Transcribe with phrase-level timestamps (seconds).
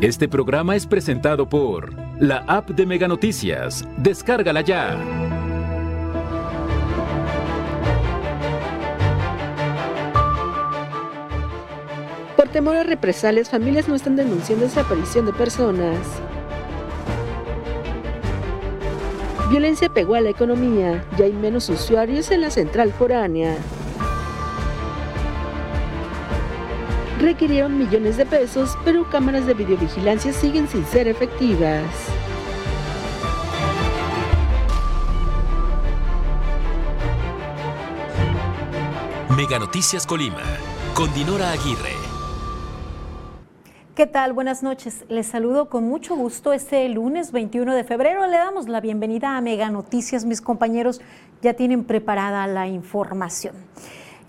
[0.00, 3.86] Este programa es presentado por la app de Mega Noticias.
[3.98, 4.96] Descárgala ya.
[12.34, 15.98] Por temor a represalias, familias no están denunciando desaparición de personas.
[19.50, 23.54] Violencia pegó a la economía, ya hay menos usuarios en la central foránea.
[27.20, 31.84] Requirieron millones de pesos, pero cámaras de videovigilancia siguen sin ser efectivas.
[39.36, 40.42] Mega Noticias Colima,
[40.94, 41.94] con Dinora Aguirre.
[43.94, 44.32] ¿Qué tal?
[44.32, 45.04] Buenas noches.
[45.08, 48.26] Les saludo con mucho gusto este lunes 21 de febrero.
[48.26, 50.24] Le damos la bienvenida a Mega Noticias.
[50.24, 51.00] Mis compañeros
[51.42, 53.54] ya tienen preparada la información.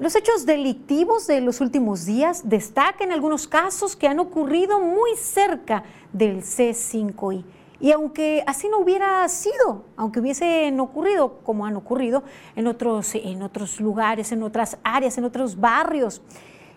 [0.02, 5.84] Los hechos delictivos de los últimos días destacan algunos casos que han ocurrido muy cerca
[6.12, 7.44] del C5I.
[7.80, 12.24] Y aunque así no hubiera sido, aunque hubiesen ocurrido como han ocurrido
[12.55, 16.24] en otros, en otros lugares, en otras áreas, en otros barrios,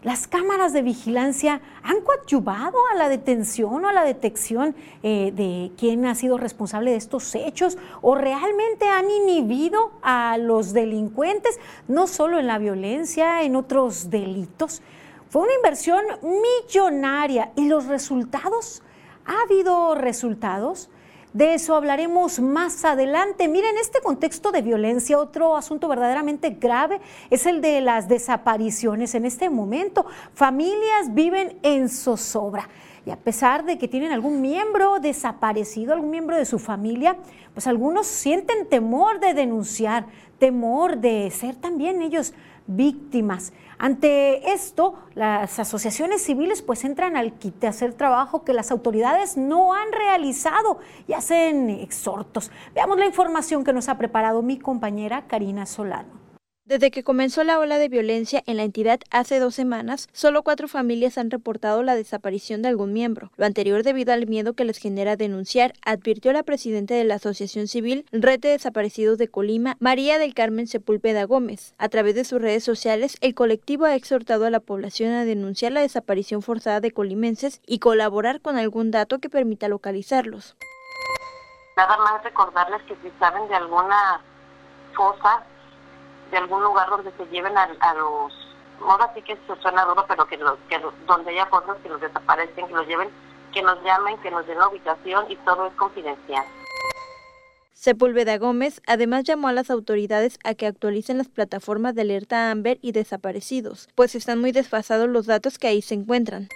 [0.05, 5.73] las cámaras de vigilancia han coadyuvado a la detención o a la detección eh, de
[5.79, 12.07] quién ha sido responsable de estos hechos o realmente han inhibido a los delincuentes, no
[12.07, 14.83] solo en la violencia, en otros delitos.
[15.31, 18.83] Fue una inversión millonaria y los resultados,
[19.25, 20.91] ¿ha habido resultados?
[21.35, 23.49] De eso hablaremos más adelante.
[23.49, 29.17] Miren, este contexto de violencia, otro asunto verdaderamente grave es el de las desapariciones.
[29.17, 32.69] En este momento, familias viven en zozobra.
[33.05, 37.17] Y a pesar de que tienen algún miembro desaparecido, algún miembro de su familia,
[37.53, 40.07] pues algunos sienten temor de denunciar,
[40.39, 42.33] temor de ser también ellos
[42.67, 43.53] víctimas.
[43.79, 49.37] Ante esto, las asociaciones civiles pues entran al quite a hacer trabajo que las autoridades
[49.37, 52.51] no han realizado y hacen exhortos.
[52.75, 56.24] Veamos la información que nos ha preparado mi compañera Karina Solano.
[56.67, 60.67] Desde que comenzó la ola de violencia en la entidad hace dos semanas, solo cuatro
[60.67, 63.31] familias han reportado la desaparición de algún miembro.
[63.37, 67.69] Lo anterior debido al miedo que les genera denunciar, advirtió la presidenta de la Asociación
[67.69, 71.75] Civil Red de Desaparecidos de Colima, María del Carmen Sepúlveda Gómez.
[71.77, 75.73] A través de sus redes sociales, el colectivo ha exhortado a la población a denunciar
[75.73, 80.57] la desaparición forzada de colimenses y colaborar con algún dato que permita localizarlos.
[81.77, 84.23] Nada más recordarles que si saben de alguna
[84.97, 85.45] fosa
[86.35, 88.33] de algún lugar donde se lleven a, los,
[88.85, 92.01] ahora sí que se suena duro, pero que, los, que donde haya cosas que los
[92.01, 93.09] desaparecen, que los lleven,
[93.53, 96.45] que nos llamen, que nos den la ubicación y todo es confidencial.
[97.73, 102.79] Sepúlveda Gómez además llamó a las autoridades a que actualicen las plataformas de alerta Amber
[102.83, 106.49] y desaparecidos, pues están muy desfasados los datos que ahí se encuentran.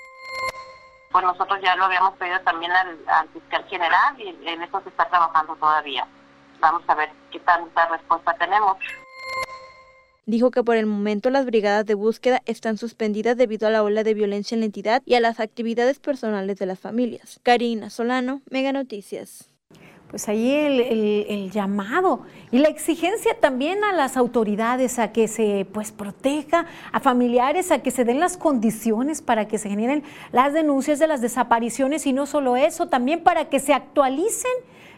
[1.12, 4.88] Pues nosotros ya lo habíamos pedido también al, al fiscal general y en eso se
[4.88, 6.04] está trabajando todavía.
[6.58, 8.76] Vamos a ver qué tanta respuesta tenemos.
[10.28, 14.04] Dijo que por el momento las brigadas de búsqueda están suspendidas debido a la ola
[14.04, 17.40] de violencia en la entidad y a las actividades personales de las familias.
[17.42, 19.48] Karina Solano, Mega Noticias
[20.10, 25.92] pues ahí el, llamado y la exigencia también a las autoridades a que se pues
[25.92, 30.02] proteja a familiares, a que se den las condiciones para que se generen
[30.32, 34.52] las denuncias de las desapariciones y no solo eso, también para que se actualicen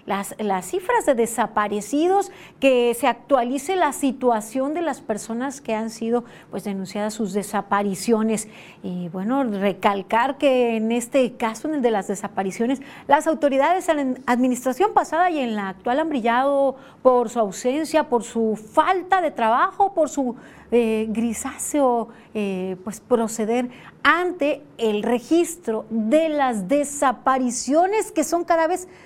[0.06, 0.34] las,
[0.66, 6.64] cifras de desaparecidos, que se actualice la situación de las personas que han sido pues,
[6.64, 8.48] denunciadas sus desapariciones.
[8.82, 14.14] Y bueno, recalcar que en este caso, en el de las desapariciones, las autoridades en
[14.14, 19.20] la administración pasada y en la actual han brillado por su ausencia, por su falta
[19.20, 20.36] de trabajo, por su
[20.72, 23.68] eh, grisáceo eh, pues proceder
[24.04, 28.98] ante el registro de las desapariciones que son cada vez más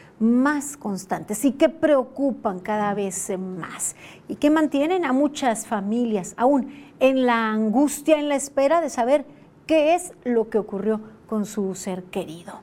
[0.77, 3.97] constantes y que preocupan cada vez más
[4.29, 9.25] y que mantienen a muchas familias aún en la angustia, en la espera de saber
[9.67, 12.61] qué es lo que ocurrió con su ser querido.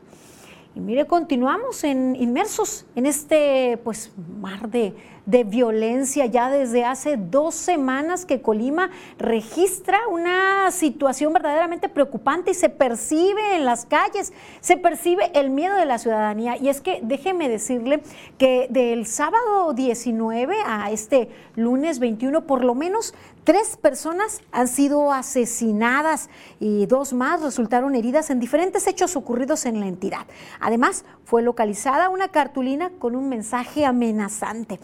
[0.74, 4.96] Y mire, continuamos en, inmersos en este pues, mar de,
[5.26, 8.90] de violencia ya desde hace dos semanas que Colima
[9.20, 15.76] registra una situación verdaderamente preocupante y se percibe en las calles, se percibe el miedo
[15.76, 16.58] de la ciudadanía.
[16.58, 18.02] Y es que déjeme decirle
[18.38, 25.12] que del sábado 19 a este lunes 21, por lo menos Tres personas han sido
[25.12, 26.30] asesinadas
[26.60, 30.28] y dos más resultaron heridas en diferentes hechos ocurridos en la entidad.
[30.60, 34.80] Además, fue localizada una cartulina con un mensaje amenazante.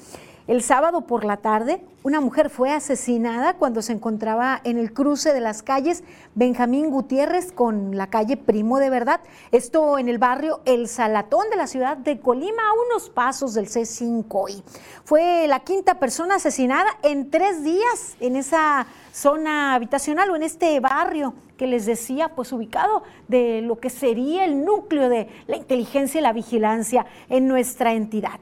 [0.48, 5.34] El sábado por la tarde, una mujer fue asesinada cuando se encontraba en el cruce
[5.34, 6.06] de las calles
[6.36, 9.20] Benjamín Gutiérrez con la calle Primo de Verdad.
[9.52, 13.68] Esto en el barrio El Salatón de la ciudad de Colima, a unos pasos del
[13.68, 14.64] C5.
[15.04, 20.80] fue la quinta persona asesinada en tres días en esa zona habitacional o en este
[20.80, 26.20] barrio que les decía, pues ubicado de lo que sería el núcleo de la inteligencia
[26.20, 28.40] y la vigilancia en nuestra entidad.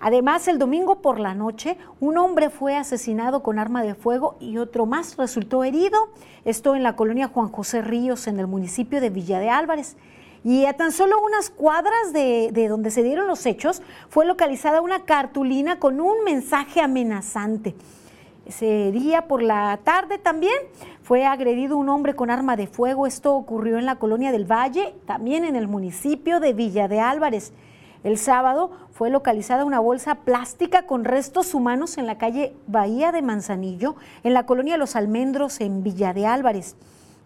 [0.00, 4.58] Además, el domingo por la noche, un hombre fue asesinado con arma de fuego y
[4.58, 5.98] otro más resultó herido.
[6.44, 9.96] Esto en la colonia Juan José Ríos, en el municipio de Villa de Álvarez.
[10.44, 14.80] Y a tan solo unas cuadras de, de, donde se dieron los hechos fue localizada
[14.80, 17.74] una cartulina con un mensaje amenazante.
[18.46, 20.54] Ese día por la tarde también
[21.02, 23.08] fue agredido un hombre con arma de fuego.
[23.08, 27.52] Esto ocurrió en la colonia del Valle, también en el municipio de Villa de Álvarez.
[28.06, 33.20] El sábado fue localizada una bolsa plástica con restos humanos en la calle Bahía de
[33.20, 36.76] Manzanillo, en la colonia Los Almendros, en Villa de Álvarez.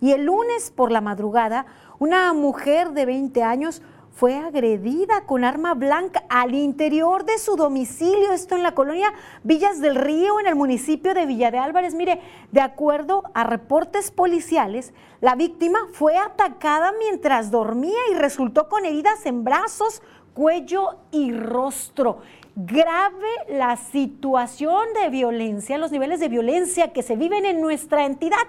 [0.01, 1.67] Y el lunes por la madrugada,
[1.99, 3.83] una mujer de 20 años
[4.21, 9.13] fue agredida con arma blanca al interior de su domicilio, esto en la colonia
[9.45, 11.95] Villas del Río, en el municipio de Villa de Álvarez.
[11.95, 12.21] Mire,
[12.53, 19.25] de acuerdo a reportes policiales, la víctima fue atacada mientras dormía y resultó con heridas
[19.27, 20.03] en brazos,
[20.41, 22.21] cuello y rostro.
[22.57, 28.47] Grave la situación de violencia, los niveles de violencia que se viven en nuestra entidad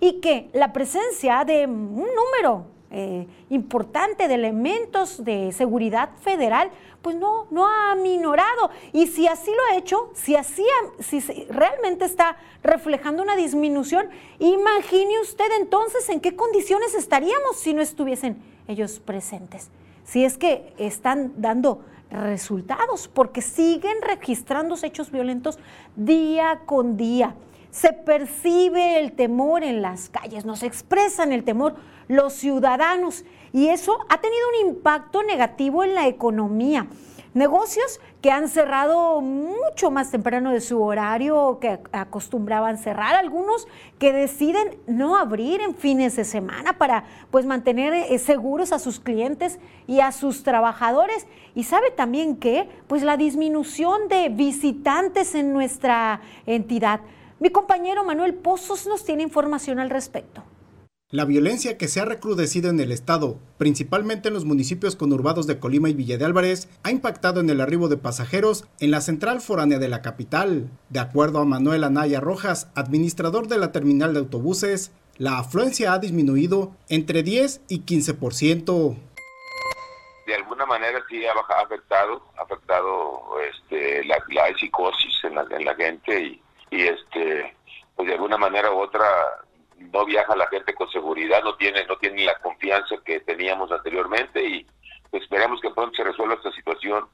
[0.00, 6.70] y que la presencia de un número eh, importante de elementos de seguridad federal,
[7.02, 8.70] pues no, no ha aminorado.
[8.94, 10.64] Y si así lo ha hecho, si así
[11.00, 11.20] si
[11.50, 14.08] realmente está reflejando una disminución,
[14.38, 19.70] imagine usted entonces en qué condiciones estaríamos si no estuviesen ellos presentes
[20.04, 25.58] si es que están dando resultados, porque siguen registrando hechos violentos
[25.96, 27.34] día con día.
[27.70, 31.74] Se percibe el temor en las calles, nos expresan el temor
[32.06, 36.86] los ciudadanos y eso ha tenido un impacto negativo en la economía.
[37.34, 43.66] Negocios que han cerrado mucho más temprano de su horario que acostumbraban cerrar, algunos
[43.98, 49.00] que deciden no abrir en fines de semana para pues mantener eh, seguros a sus
[49.00, 49.58] clientes
[49.88, 51.26] y a sus trabajadores.
[51.56, 57.00] Y sabe también que pues la disminución de visitantes en nuestra entidad.
[57.40, 60.44] Mi compañero Manuel Pozos nos tiene información al respecto.
[61.14, 65.60] La violencia que se ha recrudecido en el estado, principalmente en los municipios conurbados de
[65.60, 69.40] Colima y Villa de Álvarez, ha impactado en el arribo de pasajeros en la central
[69.40, 70.68] foránea de la capital.
[70.88, 76.00] De acuerdo a Manuel Anaya Rojas, administrador de la terminal de autobuses, la afluencia ha
[76.00, 78.96] disminuido entre 10 y 15%.
[80.26, 83.22] De alguna manera sí ha afectado, afectado
[83.52, 84.18] este, la,
[84.58, 87.54] psicosis en la, en la gente y, y este,
[87.94, 89.06] pues de alguna manera u otra
[89.92, 94.44] no viaja la gente con seguridad, no tiene, no tiene la confianza que teníamos anteriormente
[94.44, 94.66] y
[95.12, 97.06] esperemos que pronto se resuelva esta situación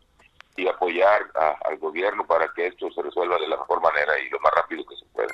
[0.56, 1.30] y apoyar
[1.64, 4.84] al gobierno para que esto se resuelva de la mejor manera y lo más rápido
[4.84, 5.28] que se pueda.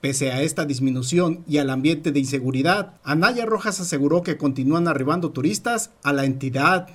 [0.00, 5.32] Pese a esta disminución y al ambiente de inseguridad, Anaya Rojas aseguró que continúan arribando
[5.32, 6.88] turistas a la entidad.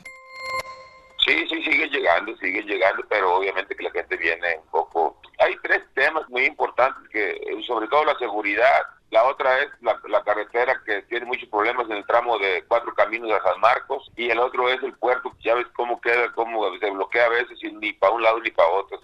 [1.26, 5.20] Sí, sí, siguen llegando, siguen llegando, pero obviamente que la gente viene un poco...
[5.40, 10.82] Hay tres temas muy importantes, que sobre todo la seguridad, la otra es la, carretera
[10.86, 14.12] que tiene muchos problemas en el tramo de Cuatro Caminos a San Marcos.
[14.16, 17.58] Y el otro es el puerto, ya ves cómo queda, cómo se bloquea a veces
[17.64, 19.00] y ni para un lado ni para otro.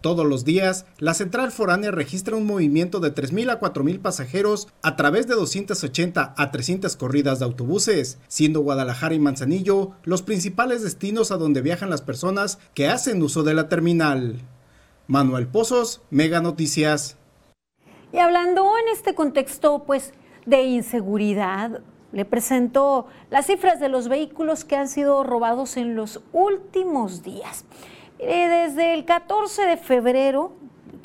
[0.00, 4.96] Todos los días, la central foránea registra un movimiento de 3.000 a 4.000 pasajeros a
[4.96, 11.32] través de 280 a 300 corridas de autobuses, siendo Guadalajara y Manzanillo los principales destinos
[11.32, 14.40] a donde viajan las personas que hacen uso de la terminal.
[15.06, 17.19] Manuel Pozos, Mega Noticias.
[18.12, 20.12] Y hablando en este contexto, pues,
[20.46, 21.80] de inseguridad,
[22.12, 27.64] le presento las cifras de los vehículos que han sido robados en los últimos días.
[28.18, 30.52] desde el 14 de febrero,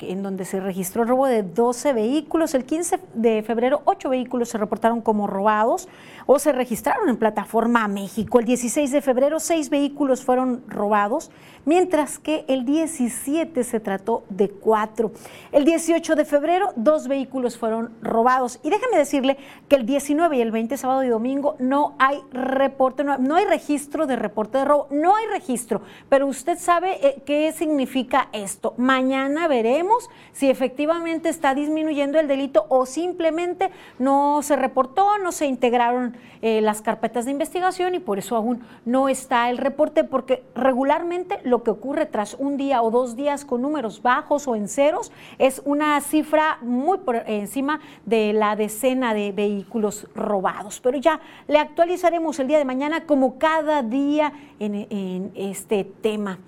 [0.00, 4.48] en donde se registró el robo de 12 vehículos, el 15 de febrero 8 vehículos
[4.48, 5.88] se reportaron como robados
[6.26, 8.38] o se registraron en plataforma México.
[8.38, 11.30] El 16 de febrero 6 vehículos fueron robados
[11.66, 15.12] mientras que el 17 se trató de cuatro.
[15.52, 18.60] El 18 de febrero, dos vehículos fueron robados.
[18.62, 19.36] Y déjeme decirle
[19.68, 24.06] que el 19 y el 20, sábado y domingo, no hay reporte, no, hay registro
[24.06, 25.82] de reporte de robo, no hay registro.
[26.08, 28.74] Pero usted sabe eh, qué significa esto.
[28.78, 29.85] Mañana veremos
[30.32, 36.60] si efectivamente está disminuyendo el delito o simplemente no se reportó, no se integraron eh,
[36.60, 41.62] las carpetas de investigación y por eso aún no está el reporte, porque regularmente lo
[41.62, 45.62] que ocurre tras un día o dos días con números bajos o en ceros es
[45.64, 50.80] una cifra muy por encima de la decena de vehículos robados.
[50.80, 56.38] Pero ya le actualizaremos el día de mañana como cada día en este tema.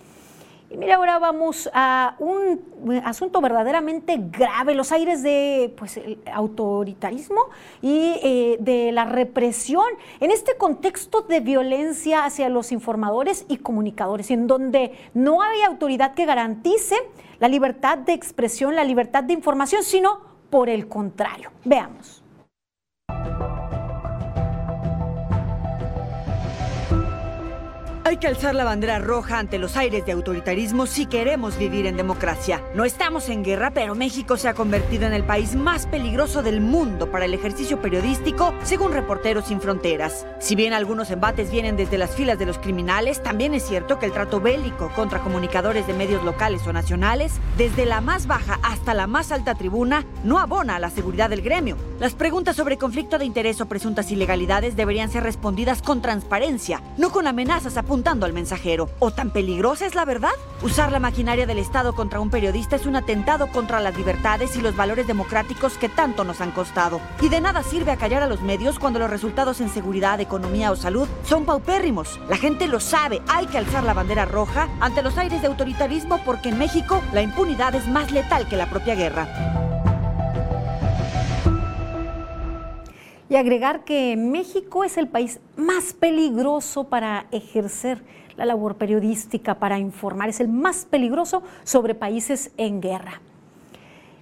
[0.70, 2.60] Y mira, ahora vamos a un
[3.04, 7.48] asunto verdaderamente grave, los aires de pues, el autoritarismo
[7.80, 9.86] y eh, de la represión
[10.20, 16.12] en este contexto de violencia hacia los informadores y comunicadores, en donde no hay autoridad
[16.12, 16.96] que garantice
[17.38, 20.20] la libertad de expresión, la libertad de información, sino
[20.50, 21.50] por el contrario.
[21.64, 22.22] Veamos.
[28.08, 31.98] Hay que alzar la bandera roja ante los aires de autoritarismo si queremos vivir en
[31.98, 32.62] democracia.
[32.74, 36.62] No estamos en guerra, pero México se ha convertido en el país más peligroso del
[36.62, 40.24] mundo para el ejercicio periodístico, según Reporteros Sin Fronteras.
[40.40, 44.06] Si bien algunos embates vienen desde las filas de los criminales, también es cierto que
[44.06, 48.94] el trato bélico contra comunicadores de medios locales o nacionales, desde la más baja hasta
[48.94, 51.76] la más alta tribuna, no abona a la seguridad del gremio.
[52.00, 57.10] Las preguntas sobre conflicto de interés o presuntas ilegalidades deberían ser respondidas con transparencia, no
[57.10, 58.88] con amenazas a al mensajero.
[59.00, 60.30] ¿O tan peligrosa es la verdad?
[60.62, 64.60] Usar la maquinaria del Estado contra un periodista es un atentado contra las libertades y
[64.60, 67.00] los valores democráticos que tanto nos han costado.
[67.20, 70.76] Y de nada sirve acallar a los medios cuando los resultados en seguridad, economía o
[70.76, 72.20] salud son paupérrimos.
[72.28, 76.20] La gente lo sabe, hay que alzar la bandera roja ante los aires de autoritarismo
[76.24, 79.67] porque en México la impunidad es más letal que la propia guerra.
[83.28, 88.02] Y agregar que México es el país más peligroso para ejercer
[88.36, 93.20] la labor periodística, para informar, es el más peligroso sobre países en guerra.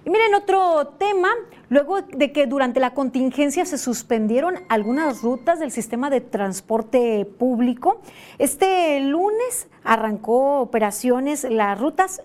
[0.05, 1.27] Y miren otro tema,
[1.69, 7.99] luego de que durante la contingencia se suspendieron algunas rutas del sistema de transporte público,
[8.37, 12.21] este lunes arrancó operaciones las rutas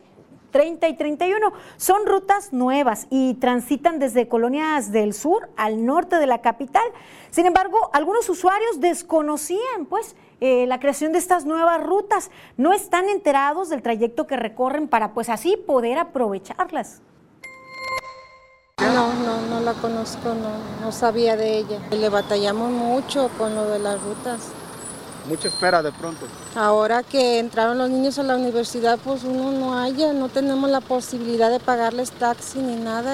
[0.52, 1.52] 30 y 31.
[1.76, 6.84] Son rutas nuevas y transitan desde colonias del sur al norte de la capital.
[7.30, 12.30] Sin embargo, algunos usuarios desconocían pues eh, la creación de estas nuevas rutas.
[12.56, 17.02] No están enterados del trayecto que recorren para pues así poder aprovecharlas.
[18.78, 21.80] No, no, no la conozco, no, no sabía de ella.
[21.90, 24.52] Le batallamos mucho con lo de las rutas
[25.26, 26.26] mucha espera de pronto.
[26.54, 30.80] Ahora que entraron los niños a la universidad, pues uno no haya, no tenemos la
[30.80, 33.12] posibilidad de pagarles taxi ni nada.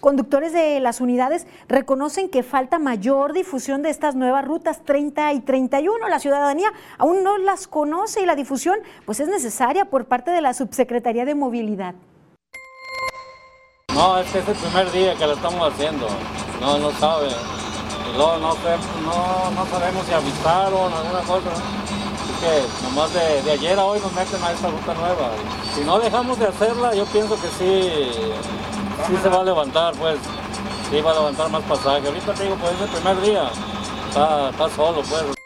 [0.00, 5.40] Conductores de las unidades reconocen que falta mayor difusión de estas nuevas rutas 30 y
[5.40, 6.08] 31.
[6.08, 10.40] La ciudadanía aún no las conoce y la difusión pues es necesaria por parte de
[10.40, 11.94] la Subsecretaría de Movilidad.
[13.92, 16.06] No, es que es el primer día que lo estamos haciendo.
[16.62, 17.28] No, no sabe
[18.20, 21.50] no, no, no, sabemos si avisaron alguna cosa.
[21.52, 25.30] Así que nomás de, de, ayer a hoy nos meten a esta ruta nueva.
[25.74, 28.10] Si no dejamos de hacerla, yo pienso que sí,
[29.06, 30.18] sí se va a levantar, pues.
[30.90, 32.06] Sí va a levantar más pasaje.
[32.06, 33.50] Ahorita te digo, pues es el primer día.
[34.08, 35.39] Está, está solo, pues.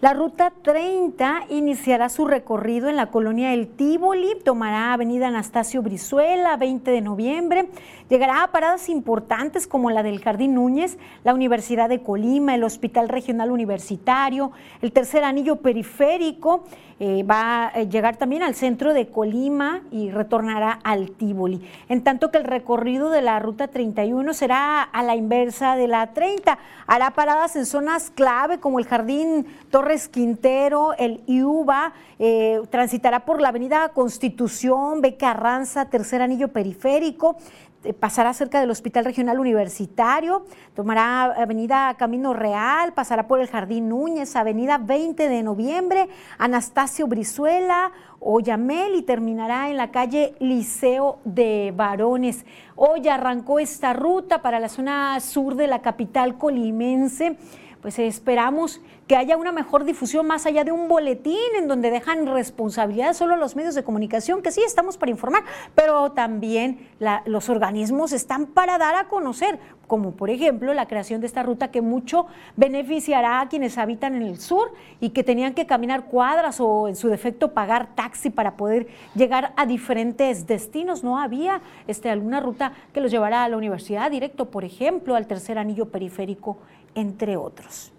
[0.00, 6.56] La ruta 30 iniciará su recorrido en la colonia El Tívoli, tomará Avenida Anastasio Brizuela,
[6.56, 7.68] 20 de noviembre,
[8.08, 13.10] llegará a paradas importantes como la del Jardín Núñez, la Universidad de Colima, el Hospital
[13.10, 16.64] Regional Universitario, el tercer anillo periférico,
[17.02, 21.66] eh, va a llegar también al centro de Colima y retornará al Tívoli.
[21.88, 26.12] En tanto que el recorrido de la ruta 31 será a la inversa de la
[26.12, 26.58] 30.
[26.86, 29.46] Hará paradas en zonas clave como el Jardín
[29.90, 37.38] Torres Quintero, el IUBA, eh, transitará por la avenida Constitución, Beca Arranza, tercer anillo periférico,
[37.82, 40.44] eh, pasará cerca del Hospital Regional Universitario,
[40.76, 47.90] tomará Avenida Camino Real, pasará por el Jardín Núñez, Avenida 20 de Noviembre, Anastasio Brizuela,
[48.20, 52.46] Oyamel y terminará en la calle Liceo de Varones.
[52.76, 57.36] Hoy arrancó esta ruta para la zona sur de la capital colimense
[57.82, 62.26] pues esperamos que haya una mejor difusión más allá de un boletín en donde dejan
[62.26, 65.42] responsabilidad solo a los medios de comunicación, que sí estamos para informar,
[65.74, 66.88] pero también
[67.24, 71.70] los organismos están para dar a conocer, como por ejemplo la creación de esta ruta
[71.72, 76.60] que mucho beneficiará a quienes habitan en el sur y que tenían que caminar cuadras
[76.60, 81.02] o en su defecto pagar taxi para poder llegar a diferentes destinos.
[81.02, 85.26] No había este, alguna ruta que los llevara a la universidad directo, por ejemplo, al
[85.26, 86.58] tercer anillo periférico
[86.94, 87.92] entre otros.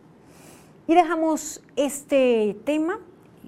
[0.87, 2.99] Y dejamos este tema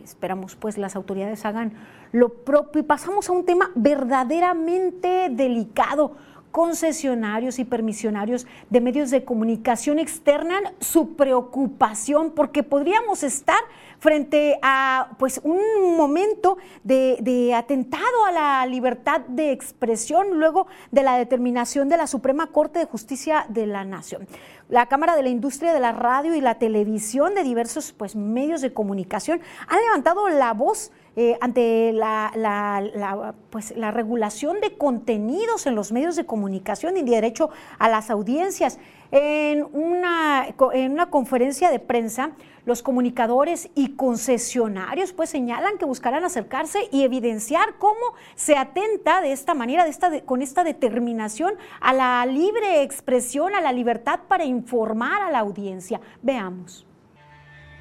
[0.04, 1.74] esperamos pues las autoridades hagan
[2.12, 6.16] lo propio y pasamos a un tema verdaderamente delicado
[6.52, 13.58] concesionarios y permisionarios de medios de comunicación externan su preocupación porque podríamos estar
[13.98, 21.02] frente a pues un momento de, de, atentado a la libertad de expresión luego de
[21.02, 24.28] la determinación de la Suprema Corte de Justicia de la Nación.
[24.70, 28.62] La Cámara de la Industria de la Radio y la Televisión de diversos pues, medios
[28.62, 35.75] de comunicación han levantado la voz eh, ante la, pues, la regulación de contenidos en
[35.75, 38.79] los medios de comunicación y derecho a las audiencias.
[39.12, 42.32] En una, en una conferencia de prensa,
[42.65, 49.34] los comunicadores y concesionarios pues señalan que buscarán acercarse y evidenciar cómo se atenta de
[49.34, 54.46] esta manera, de esta, con esta determinación a la libre expresión, a la libertad para
[54.46, 56.01] informar a la audiencia.
[56.22, 56.88] Veamos.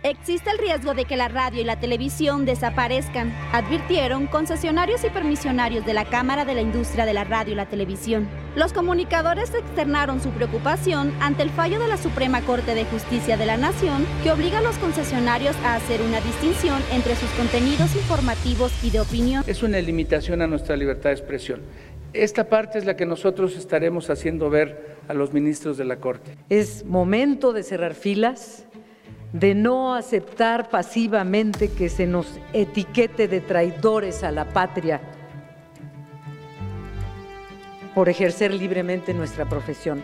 [0.04, 5.86] Existe el riesgo de que la radio y la televisión desaparezcan, advirtieron concesionarios y permisionarios
[5.86, 8.28] de la Cámara de la Industria de la Radio y la Televisión.
[8.56, 13.46] Los comunicadores externaron su preocupación ante el fallo de la Suprema Corte de Justicia de
[13.46, 18.72] la Nación que obliga a los concesionarios a hacer una distinción entre sus contenidos informativos
[18.82, 19.44] y de opinión.
[19.46, 21.60] Es una limitación a nuestra libertad de expresión.
[22.12, 26.36] Esta parte es la que nosotros estaremos haciendo ver a los ministros de la Corte.
[26.48, 28.66] Es momento de cerrar filas
[29.32, 35.00] de no aceptar pasivamente que se nos etiquete de traidores a la patria
[37.94, 40.02] por ejercer libremente nuestra profesión.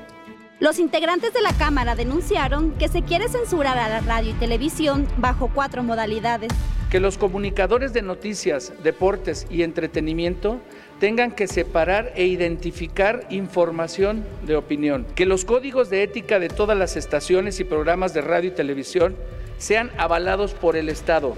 [0.61, 5.07] Los integrantes de la Cámara denunciaron que se quiere censurar a la radio y televisión
[5.17, 6.51] bajo cuatro modalidades.
[6.91, 10.61] Que los comunicadores de noticias, deportes y entretenimiento
[10.99, 16.77] tengan que separar e identificar información de opinión, que los códigos de ética de todas
[16.77, 19.17] las estaciones y programas de radio y televisión
[19.59, 21.35] sean avalados por el Estado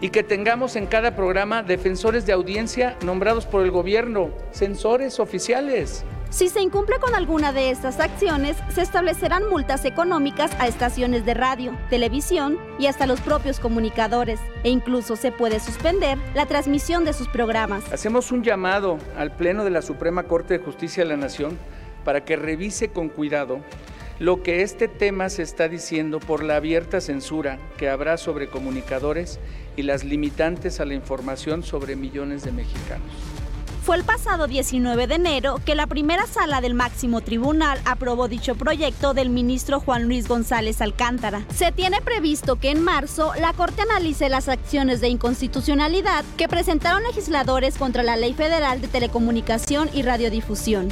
[0.00, 6.04] y que tengamos en cada programa defensores de audiencia nombrados por el gobierno, censores oficiales.
[6.30, 11.32] Si se incumple con alguna de estas acciones, se establecerán multas económicas a estaciones de
[11.32, 17.14] radio, televisión y hasta los propios comunicadores, e incluso se puede suspender la transmisión de
[17.14, 17.90] sus programas.
[17.92, 21.58] Hacemos un llamado al Pleno de la Suprema Corte de Justicia de la Nación
[22.04, 23.60] para que revise con cuidado
[24.18, 29.40] lo que este tema se está diciendo por la abierta censura que habrá sobre comunicadores
[29.76, 33.37] y las limitantes a la información sobre millones de mexicanos.
[33.88, 38.54] Fue el pasado 19 de enero que la primera sala del máximo tribunal aprobó dicho
[38.54, 41.46] proyecto del ministro Juan Luis González Alcántara.
[41.54, 47.02] Se tiene previsto que en marzo la Corte analice las acciones de inconstitucionalidad que presentaron
[47.02, 50.90] legisladores contra la Ley Federal de Telecomunicación y Radiodifusión.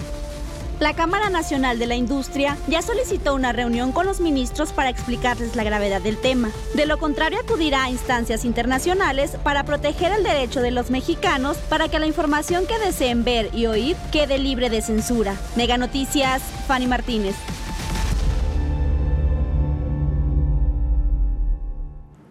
[0.79, 5.57] La Cámara Nacional de la Industria ya solicitó una reunión con los ministros para explicarles
[5.57, 6.51] la gravedad del tema.
[6.75, 11.89] De lo contrario, acudirá a instancias internacionales para proteger el derecho de los mexicanos para
[11.89, 15.35] que la información que deseen ver y oír quede libre de censura.
[15.57, 17.37] Mega Noticias, Fanny Martínez.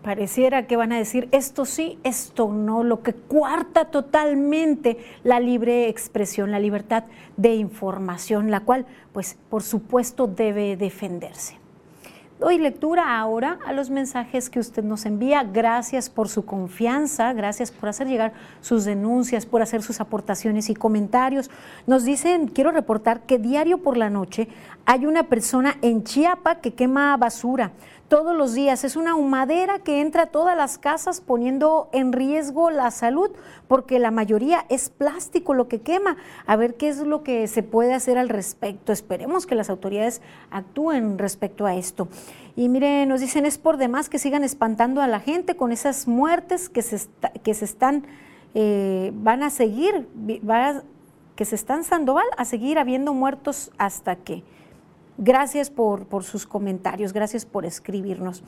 [0.05, 5.89] Pareciera que van a decir esto sí, esto no, lo que cuarta totalmente la libre
[5.89, 7.05] expresión, la libertad
[7.37, 11.57] de información, la cual, pues, por supuesto, debe defenderse.
[12.37, 15.43] Doy lectura ahora a los mensajes que usted nos envía.
[15.43, 20.75] Gracias por su confianza, gracias por hacer llegar sus denuncias, por hacer sus aportaciones y
[20.75, 21.49] comentarios.
[21.87, 24.49] Nos dicen, quiero reportar que diario por la noche
[24.85, 27.71] hay una persona en Chiapa que quema basura
[28.07, 28.83] todos los días.
[28.83, 33.31] Es una humadera que entra a todas las casas poniendo en riesgo la salud
[33.67, 36.17] porque la mayoría es plástico lo que quema.
[36.45, 38.91] A ver qué es lo que se puede hacer al respecto.
[38.91, 42.07] Esperemos que las autoridades actúen respecto a esto.
[42.55, 46.07] Y mire, nos dicen es por demás que sigan espantando a la gente con esas
[46.07, 47.07] muertes que se,
[47.43, 48.05] que se están,
[48.53, 50.07] eh, van a seguir,
[51.35, 54.43] que se están Sandoval a seguir habiendo muertos hasta que
[55.17, 58.43] Gracias por, sus comentarios, gracias por escribirnos.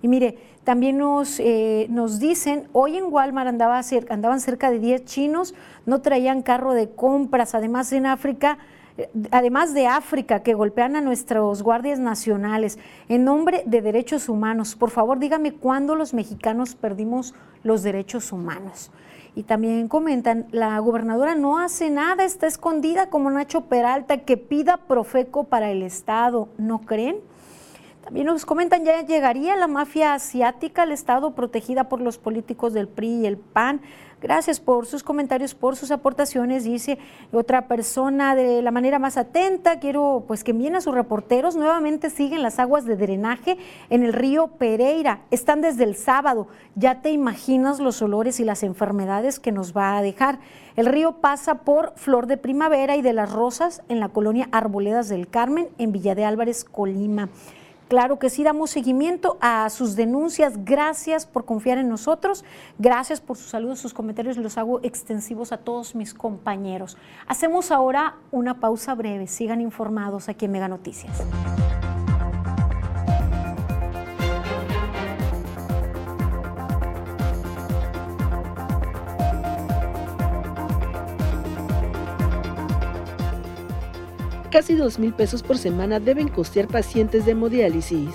[0.00, 4.78] Y mire, también nos, eh, nos dicen, hoy en Walmart andaba cerca, andaban cerca de
[4.78, 8.58] 10 chinos, no traían carro de compras, además en África,
[8.96, 14.74] eh, además de África, que golpean a nuestros guardias nacionales en nombre de derechos humanos.
[14.74, 18.90] Por favor, dígame cuándo los mexicanos perdimos los derechos humanos.
[19.36, 24.78] Y también comentan, la gobernadora no hace nada, está escondida como Nacho Peralta, que pida
[24.78, 27.18] Profeco para el Estado, ¿no creen?
[28.06, 32.86] También nos comentan, ya llegaría la mafia asiática al Estado protegida por los políticos del
[32.86, 33.80] PRI y el PAN.
[34.22, 36.62] Gracias por sus comentarios, por sus aportaciones.
[36.62, 36.98] Dice
[37.32, 41.56] otra persona de la manera más atenta, quiero pues que envíen a sus reporteros.
[41.56, 43.58] Nuevamente siguen las aguas de drenaje
[43.90, 45.22] en el río Pereira.
[45.32, 46.46] Están desde el sábado.
[46.76, 50.38] Ya te imaginas los olores y las enfermedades que nos va a dejar.
[50.76, 55.08] El río pasa por Flor de Primavera y de las Rosas en la colonia Arboledas
[55.08, 57.30] del Carmen en Villa de Álvarez, Colima.
[57.88, 60.64] Claro que sí, damos seguimiento a sus denuncias.
[60.64, 62.44] Gracias por confiar en nosotros.
[62.78, 64.36] Gracias por sus saludos, sus comentarios.
[64.36, 66.96] Los hago extensivos a todos mis compañeros.
[67.28, 69.28] Hacemos ahora una pausa breve.
[69.28, 71.22] Sigan informados aquí en Mega Noticias.
[84.50, 88.14] Casi dos mil pesos por semana deben costear pacientes de hemodiálisis.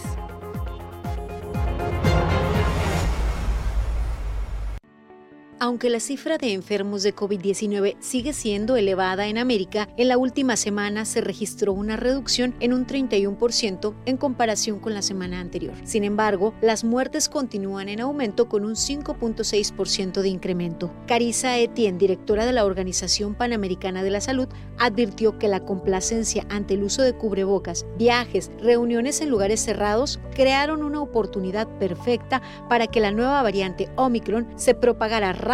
[5.64, 10.56] Aunque la cifra de enfermos de COVID-19 sigue siendo elevada en América, en la última
[10.56, 15.76] semana se registró una reducción en un 31% en comparación con la semana anterior.
[15.84, 20.92] Sin embargo, las muertes continúan en aumento con un 5.6% de incremento.
[21.06, 24.48] Carissa Etienne, directora de la Organización Panamericana de la Salud,
[24.80, 30.82] advirtió que la complacencia ante el uso de cubrebocas, viajes, reuniones en lugares cerrados crearon
[30.82, 35.51] una oportunidad perfecta para que la nueva variante Omicron se propagara rápidamente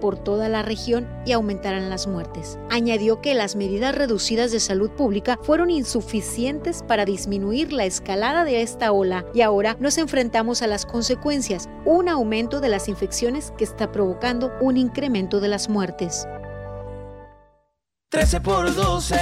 [0.00, 2.58] por toda la región y aumentaran las muertes.
[2.70, 8.62] Añadió que las medidas reducidas de salud pública fueron insuficientes para disminuir la escalada de
[8.62, 13.64] esta ola y ahora nos enfrentamos a las consecuencias, un aumento de las infecciones que
[13.64, 16.26] está provocando un incremento de las muertes.
[18.10, 19.14] 13 por 12,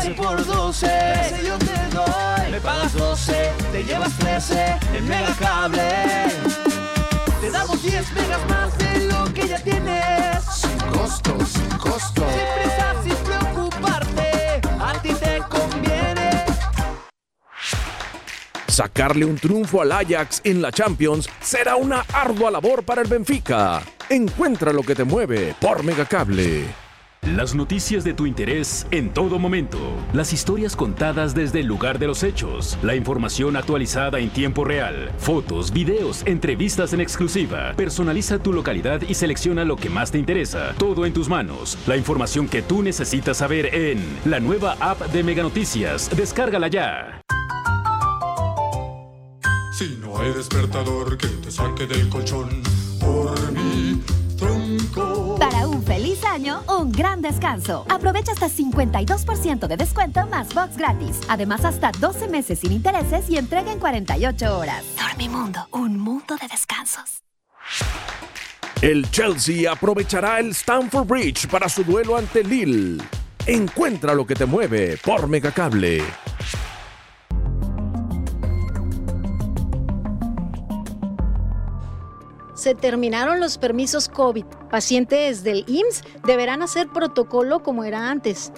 [0.00, 2.50] 13 por 12, 13 yo te doy.
[2.50, 6.75] Me pagas 12, te llevas 13 en Megacable.
[7.46, 10.42] Te damos 10 megas más de lo que ya tienes.
[10.52, 12.26] Sin costo, sin costo.
[12.26, 14.60] Sin prisa, sin preocuparte.
[14.80, 16.44] A ti te conviene.
[18.66, 23.80] Sacarle un triunfo al Ajax en la Champions será una ardua labor para el Benfica.
[24.10, 26.85] Encuentra lo que te mueve por Megacable.
[27.34, 29.78] Las noticias de tu interés en todo momento.
[30.12, 32.78] Las historias contadas desde el lugar de los hechos.
[32.82, 35.10] La información actualizada en tiempo real.
[35.18, 37.72] Fotos, videos, entrevistas en exclusiva.
[37.76, 40.72] Personaliza tu localidad y selecciona lo que más te interesa.
[40.78, 41.76] Todo en tus manos.
[41.88, 46.08] La información que tú necesitas saber en la nueva app de Mega Noticias.
[46.16, 47.22] Descárgala ya.
[49.76, 52.62] Si no hay despertador que te saque del colchón
[53.00, 54.00] por mi
[54.36, 55.36] tronco.
[55.38, 55.82] Para un
[56.36, 57.86] año, un gran descanso.
[57.88, 61.20] Aprovecha hasta 52% de descuento más box gratis.
[61.28, 64.84] Además, hasta 12 meses sin intereses y entrega en 48 horas.
[64.96, 67.22] Dormimundo, un mundo de descansos.
[68.82, 73.02] El Chelsea aprovechará el Stamford Bridge para su duelo ante Lille.
[73.46, 76.02] Encuentra lo que te mueve por Megacable.
[82.66, 84.44] Se terminaron los permisos COVID.
[84.72, 88.52] Pacientes del IMSS deberán hacer protocolo como era antes.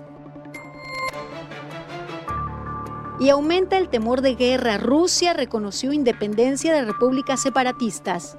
[3.20, 4.78] Y aumenta el temor de guerra.
[4.78, 8.38] Rusia reconoció independencia de repúblicas separatistas.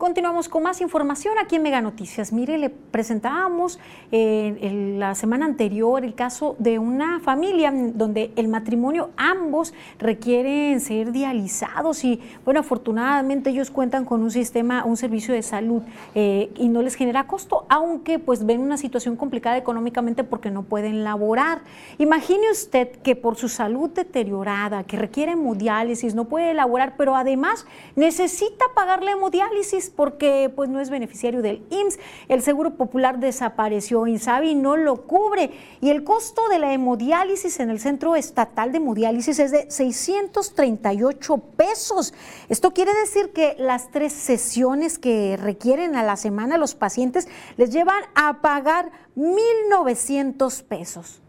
[0.00, 2.32] Continuamos con más información aquí en Mega Noticias.
[2.32, 3.78] Mire, le presentábamos
[4.10, 10.80] eh, en la semana anterior el caso de una familia donde el matrimonio ambos requieren
[10.80, 15.82] ser dializados y bueno, afortunadamente ellos cuentan con un sistema, un servicio de salud
[16.14, 20.62] eh, y no les genera costo, aunque pues ven una situación complicada económicamente porque no
[20.62, 21.60] pueden laborar.
[21.98, 27.66] Imagine usted que por su salud deteriorada, que requiere hemodiálisis, no puede laborar, pero además
[27.96, 31.98] necesita pagar la hemodiálisis porque pues no es beneficiario del IMSS.
[32.28, 35.50] El Seguro Popular desapareció, INSABI no lo cubre
[35.80, 41.36] y el costo de la hemodiálisis en el Centro Estatal de Hemodiálisis es de 638
[41.56, 42.14] pesos.
[42.48, 47.70] Esto quiere decir que las tres sesiones que requieren a la semana los pacientes les
[47.70, 51.22] llevan a pagar 1.900 pesos.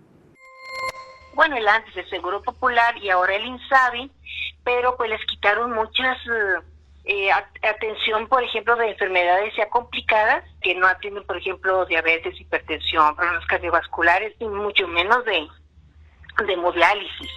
[1.34, 4.12] Bueno, el antes el Seguro Popular y ahora el INSABI,
[4.64, 6.18] pero pues les quitaron muchas...
[6.28, 6.71] eh,
[7.04, 13.16] eh, atención, por ejemplo, de enfermedades ya complicadas, que no atienden, por ejemplo, diabetes, hipertensión,
[13.16, 15.48] problemas cardiovasculares y mucho menos de,
[16.46, 17.30] de hemodiálisis.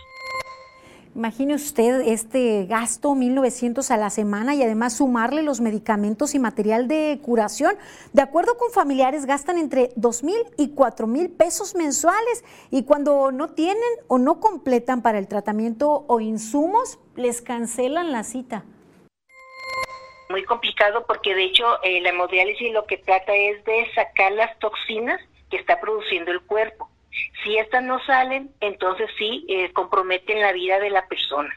[1.15, 6.89] Imagine usted este gasto, 1.900 a la semana y además sumarle los medicamentos y material
[6.89, 7.77] de curación.
[8.13, 13.79] De acuerdo con familiares, gastan entre 2.000 y 4.000 pesos mensuales y cuando no tienen
[14.09, 18.65] o no completan para el tratamiento o insumos, les cancelan la cita.
[20.29, 24.59] Muy complicado porque de hecho eh, la hemodiálisis lo que trata es de sacar las
[24.59, 26.91] toxinas que está produciendo el cuerpo.
[27.43, 31.55] Si estas no salen, entonces sí eh, comprometen la vida de la persona.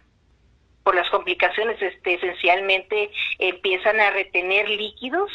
[0.84, 5.32] Por las complicaciones, este, esencialmente empiezan a retener líquidos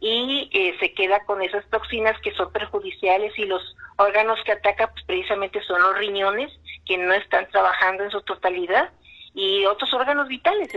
[0.00, 3.62] y eh, se queda con esas toxinas que son perjudiciales y los
[3.98, 6.52] órganos que ataca pues, precisamente son los riñones
[6.86, 8.90] que no están trabajando en su totalidad
[9.34, 10.70] y otros órganos vitales.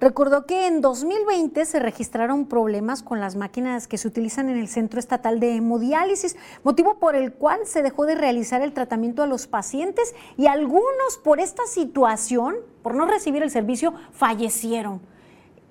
[0.00, 4.66] Recordó que en 2020 se registraron problemas con las máquinas que se utilizan en el
[4.66, 9.26] Centro Estatal de Hemodiálisis, motivo por el cual se dejó de realizar el tratamiento a
[9.26, 15.02] los pacientes y algunos por esta situación, por no recibir el servicio, fallecieron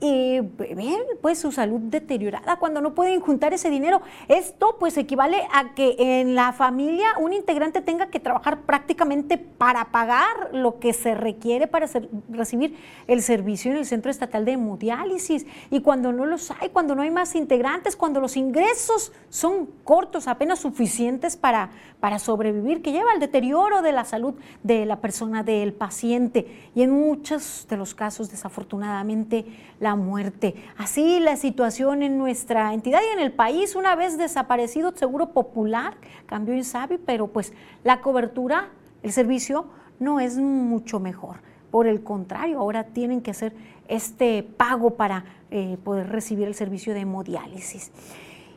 [0.01, 4.01] y ven pues su salud deteriorada cuando no pueden juntar ese dinero.
[4.27, 9.85] Esto pues equivale a que en la familia un integrante tenga que trabajar prácticamente para
[9.91, 11.87] pagar lo que se requiere para
[12.29, 15.45] recibir el servicio en el Centro Estatal de Hemodiálisis.
[15.69, 20.27] Y cuando no los hay, cuando no hay más integrantes, cuando los ingresos son cortos,
[20.27, 25.43] apenas suficientes para, para sobrevivir, que lleva al deterioro de la salud de la persona,
[25.43, 26.69] del paciente.
[26.75, 29.45] Y en muchos de los casos, desafortunadamente,
[29.79, 30.55] la muerte.
[30.77, 35.31] Así la situación en nuestra entidad y en el país, una vez desaparecido el Seguro
[35.31, 38.69] Popular, cambió Insabi, pero pues la cobertura,
[39.03, 39.67] el servicio
[39.99, 41.37] no es mucho mejor.
[41.71, 43.53] Por el contrario, ahora tienen que hacer
[43.87, 47.91] este pago para eh, poder recibir el servicio de hemodiálisis.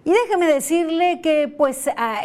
[0.05, 2.23] Y déjeme decirle que pues ah,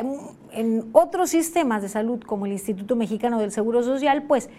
[0.51, 4.49] en otros sistemas de salud como el Instituto Mexicano del Seguro Social, pues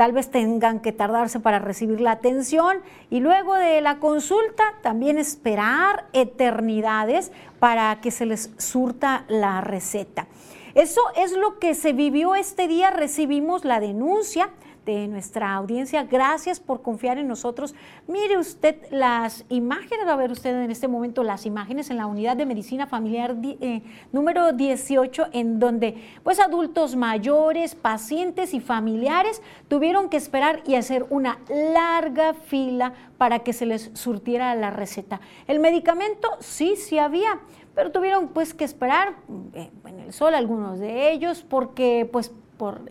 [0.00, 2.78] tal vez tengan que tardarse para recibir la atención.
[3.10, 10.26] Y luego de la consulta también esperar eternidades para que se les surta la receta.
[10.74, 14.48] Eso es lo que se vivió este día, recibimos la denuncia
[14.84, 16.04] de nuestra audiencia.
[16.04, 17.74] Gracias por confiar en nosotros.
[18.06, 22.06] Mire usted las imágenes, va a ver usted en este momento las imágenes en la
[22.06, 29.42] unidad de medicina familiar eh, número 18, en donde pues adultos mayores, pacientes y familiares
[29.68, 35.20] tuvieron que esperar y hacer una larga fila para que se les surtiera la receta.
[35.46, 37.40] El medicamento sí, sí había,
[37.74, 39.16] pero tuvieron pues que esperar
[39.54, 42.90] eh, en el sol algunos de ellos porque pues por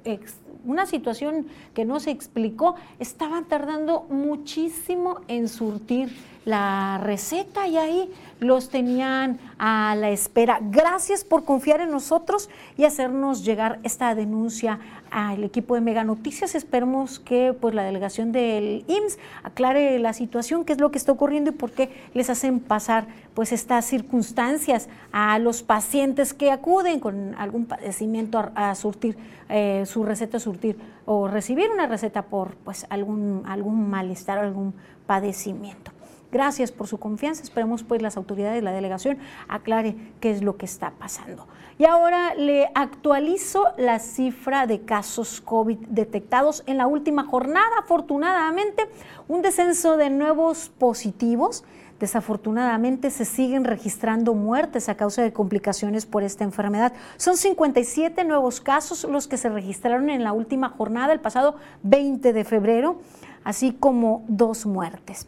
[0.66, 8.12] una situación que no se explicó, estaban tardando muchísimo en surtir la receta y ahí
[8.40, 10.60] los tenían a la espera.
[10.62, 14.80] Gracias por confiar en nosotros y hacernos llegar esta denuncia
[15.12, 16.56] al equipo de Mega Noticias.
[16.56, 21.12] Esperemos que pues, la delegación del IMSS aclare la situación, qué es lo que está
[21.12, 27.00] ocurriendo y por qué les hacen pasar pues, estas circunstancias a los pacientes que acuden
[27.00, 29.18] con algún padecimiento a, surtir
[29.50, 34.74] eh, su receta, surtir o recibir una receta por pues, algún, algún malestar o algún
[35.08, 35.92] padecimiento.
[36.32, 37.42] Gracias por su confianza.
[37.42, 41.48] Esperemos pues las autoridades de la delegación aclare qué es lo que está pasando.
[41.80, 47.70] Y ahora le actualizo la cifra de casos COVID detectados en la última jornada.
[47.80, 48.90] Afortunadamente,
[49.28, 51.64] un descenso de nuevos positivos.
[52.00, 56.94] Desafortunadamente se siguen registrando muertes a causa de complicaciones por esta enfermedad.
[57.18, 62.32] Son 57 nuevos casos los que se registraron en la última jornada, el pasado 20
[62.34, 63.02] de febrero,
[63.44, 65.28] así como dos muertes.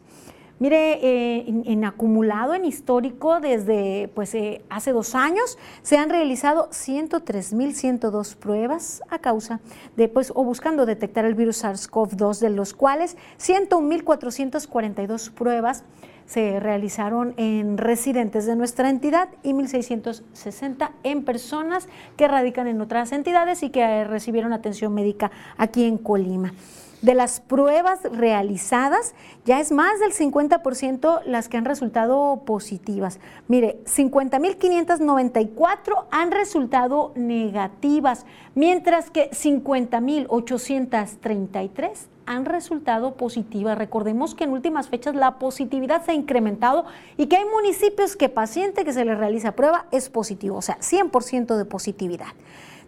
[0.61, 6.69] Mire, eh, en, acumulado, en histórico, desde pues, eh, hace dos años, se han realizado
[6.69, 9.59] 103.102 pruebas a causa
[9.97, 15.83] de, pues, o buscando detectar el virus SARS-CoV-2, de los cuales 101.442 pruebas
[16.27, 23.13] se realizaron en residentes de nuestra entidad y 1.660 en personas que radican en otras
[23.13, 26.53] entidades y que recibieron atención médica aquí en Colima
[27.01, 33.19] de las pruebas realizadas, ya es más del 50% las que han resultado positivas.
[33.47, 43.77] Mire, 50.594 han resultado negativas, mientras que 50.833 han resultado positivas.
[43.77, 46.85] Recordemos que en últimas fechas la positividad se ha incrementado
[47.17, 50.77] y que hay municipios que paciente que se le realiza prueba es positivo, o sea,
[50.79, 52.27] 100% de positividad.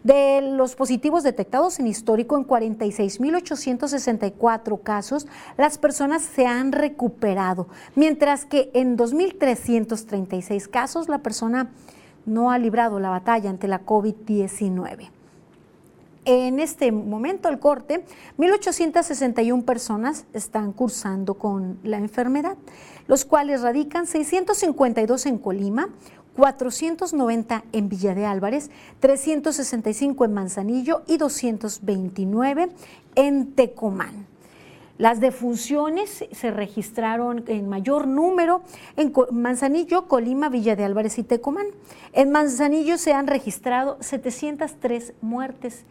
[0.03, 8.43] De los positivos detectados en histórico en 46.864 casos, las personas se han recuperado, mientras
[8.43, 11.71] que en 2.336 casos la persona
[12.25, 15.09] no ha librado la batalla ante la COVID-19.
[16.25, 18.05] En este momento, el corte,
[18.37, 22.55] 1.861 personas están cursando con la enfermedad,
[23.07, 25.89] los cuales radican 652 en Colima,
[26.35, 28.69] 490 en Villa de Álvarez,
[28.99, 32.69] 365 en Manzanillo y 229
[33.15, 34.27] en Tecomán.
[34.97, 38.61] Las defunciones se registraron en mayor número
[38.95, 41.65] en Manzanillo, Colima, Villa de Álvarez y Tecomán.
[42.13, 45.85] En Manzanillo se han registrado 703 muertes,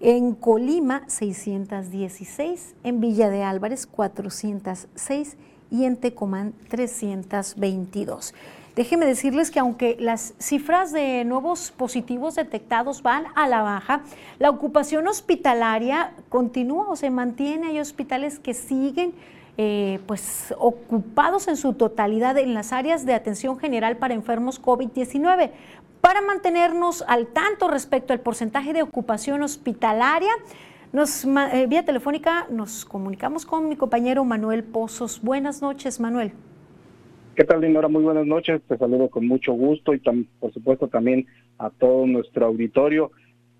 [0.00, 5.36] en Colima 616, en Villa de Álvarez 406
[5.72, 8.34] y en Tecomán 322.
[8.78, 14.02] Déjenme decirles que aunque las cifras de nuevos positivos detectados van a la baja,
[14.38, 17.70] la ocupación hospitalaria continúa o se mantiene.
[17.70, 19.14] Hay hospitales que siguen
[19.56, 25.50] eh, pues, ocupados en su totalidad en las áreas de atención general para enfermos COVID-19.
[26.00, 30.30] Para mantenernos al tanto respecto al porcentaje de ocupación hospitalaria,
[30.92, 35.20] nos, eh, vía telefónica nos comunicamos con mi compañero Manuel Pozos.
[35.20, 36.32] Buenas noches, Manuel.
[37.38, 37.86] ¿Qué tal, Dinora?
[37.86, 38.60] Muy buenas noches.
[38.66, 41.24] Te saludo con mucho gusto y, por supuesto, también
[41.58, 43.12] a todo nuestro auditorio.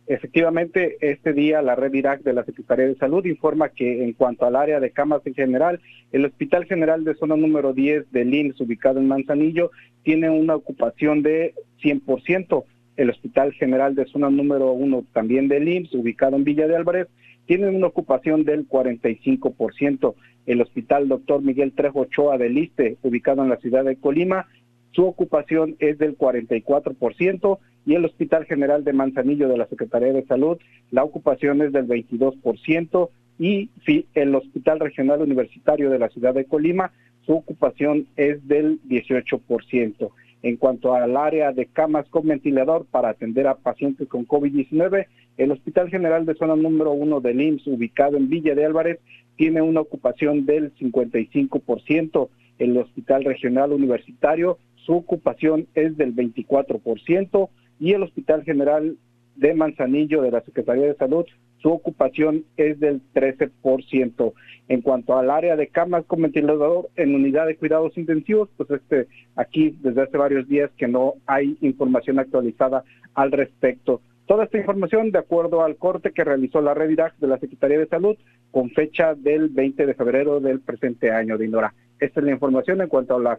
[0.09, 4.47] Efectivamente, este día la red Irak de la Secretaría de Salud informa que en cuanto
[4.47, 8.63] al área de camas en general, el Hospital General de Zona número 10 de IMSS,
[8.63, 9.71] ubicado en Manzanillo,
[10.03, 12.65] tiene una ocupación de 100%.
[12.97, 17.07] El Hospital General de Zona número 1 también del IMSS, ubicado en Villa de Álvarez,
[17.47, 20.15] tiene una ocupación del 45%.
[20.49, 24.47] El Hospital Doctor Miguel Trejo Ochoa del ISTE, ubicado en la ciudad de Colima,
[24.93, 30.25] su ocupación es del 44% y el Hospital General de Manzanillo de la Secretaría de
[30.25, 30.57] Salud,
[30.91, 33.69] la ocupación es del 22% y
[34.15, 36.93] el Hospital Regional Universitario de la ciudad de Colima,
[37.27, 40.11] su ocupación es del 18%.
[40.43, 45.07] En cuanto al área de camas con ventilador para atender a pacientes con COVID-19,
[45.37, 48.99] el Hospital General de Zona número 1 del IMSS, ubicado en Villa de Álvarez,
[49.39, 52.29] tiene una ocupación del 55%.
[52.59, 57.49] El Hospital Regional Universitario, su ocupación es del 24%.
[57.79, 58.97] Y el Hospital General
[59.37, 61.25] de Manzanillo de la Secretaría de Salud,
[61.63, 64.33] su ocupación es del 13%.
[64.69, 69.07] En cuanto al área de camas con ventilador en unidad de cuidados intensivos, pues este
[69.37, 72.83] aquí desde hace varios días que no hay información actualizada
[73.15, 74.01] al respecto.
[74.29, 77.79] Toda esta información de acuerdo al corte que realizó la red Irak de la Secretaría
[77.79, 78.15] de Salud
[78.51, 81.73] con fecha del 20 de febrero del presente año, Dinora.
[81.99, 83.39] Esta es la información en cuanto a la,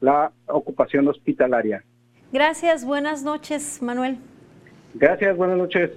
[0.00, 1.84] la ocupación hospitalaria.
[2.32, 4.16] Gracias, buenas noches, Manuel.
[4.94, 5.90] Gracias, buenas noches.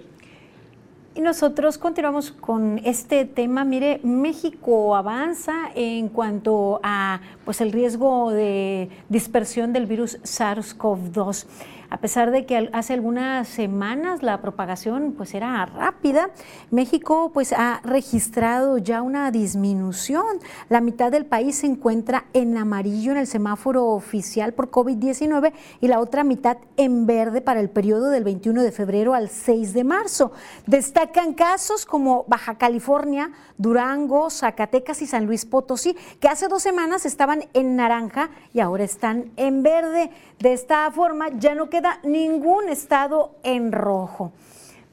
[1.15, 3.63] Y nosotros continuamos con este tema.
[3.63, 11.45] Mire, México avanza en cuanto a pues el riesgo de dispersión del virus SARS-CoV-2
[11.93, 16.31] a pesar de que hace algunas semanas la propagación pues era rápida,
[16.71, 20.39] México pues ha registrado ya una disminución.
[20.69, 25.87] La mitad del país se encuentra en amarillo en el semáforo oficial por COVID-19 y
[25.87, 29.83] la otra mitad en verde para el periodo del 21 de febrero al 6 de
[29.83, 30.31] marzo.
[30.65, 33.29] Destacan casos como Baja California,
[33.63, 38.83] Durango, Zacatecas y San Luis Potosí, que hace dos semanas estaban en naranja y ahora
[38.83, 40.11] están en verde.
[40.37, 44.33] De esta forma ya no queda ningún estado en rojo.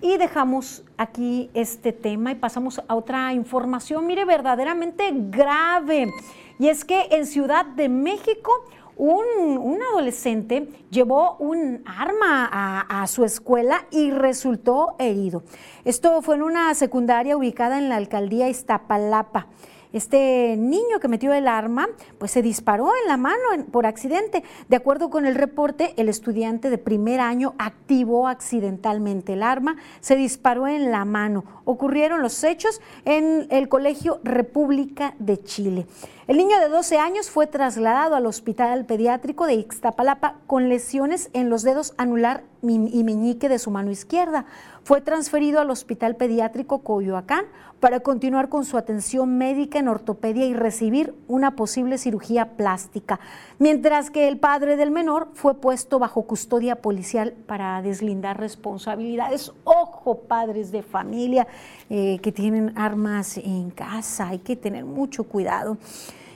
[0.01, 6.11] Y dejamos aquí este tema y pasamos a otra información, mire, verdaderamente grave.
[6.59, 8.51] Y es que en Ciudad de México
[8.97, 15.43] un, adolescente llevó un arma a, su escuela y resultó herido.
[15.83, 19.47] Esto fue en una secundaria ubicada en la alcaldía Iztapalapa.
[19.93, 23.37] Este niño que metió el arma, pues se disparó en la mano
[23.71, 24.43] por accidente.
[24.67, 30.15] De acuerdo con el reporte, el estudiante de primer año activó accidentalmente el arma, se
[30.15, 31.45] disparó en la mano.
[31.65, 35.85] Ocurrieron los hechos en el Colegio República de Chile.
[36.25, 41.49] El niño de 12 años fue trasladado al hospital pediátrico de Ixtapalapa con lesiones en
[41.49, 44.45] los dedos anular y meñique de su mano izquierda.
[44.83, 47.45] Fue transferido al hospital pediátrico Coyoacán
[47.79, 53.21] para continuar con su atención médica en ortopedia y recibir una posible cirugía plástica,
[53.59, 59.53] mientras que el padre del menor fue puesto bajo custodia policial para deslindar responsabilidades.
[59.63, 61.47] Ojo, padres de familia
[61.89, 65.77] eh, que tienen armas en casa, hay que tener mucho cuidado.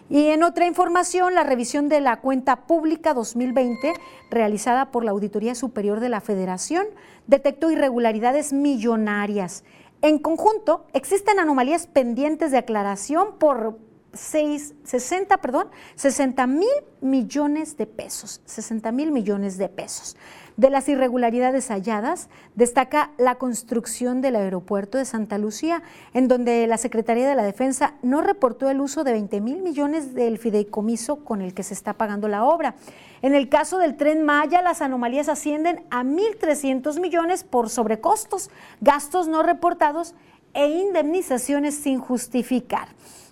[0.10, 3.93] Y en otra información, la revisión de la cuenta pública 2020
[4.32, 6.86] realizada por la Auditoría Superior de la Federación
[7.28, 9.63] detectó irregularidades millonarias.
[10.01, 13.80] En conjunto, existen anomalías pendientes de aclaración por
[14.14, 16.68] 6, 60, perdón, 60 mil
[17.01, 20.16] millones de pesos, 60 mil millones de pesos.
[20.58, 25.84] De las irregularidades halladas, destaca la construcción del aeropuerto de Santa Lucía,
[26.16, 30.16] en donde la Secretaría de la Defensa no reportó el uso de 20 mil millones
[30.16, 32.74] del fideicomiso con el que se está pagando la obra.
[33.22, 38.49] En el caso del tren Maya, las anomalías ascienden a 1.300 millones por sobrecostos,
[38.82, 40.16] gastos no reportados
[40.55, 42.88] e indemnizaciones sin justificar.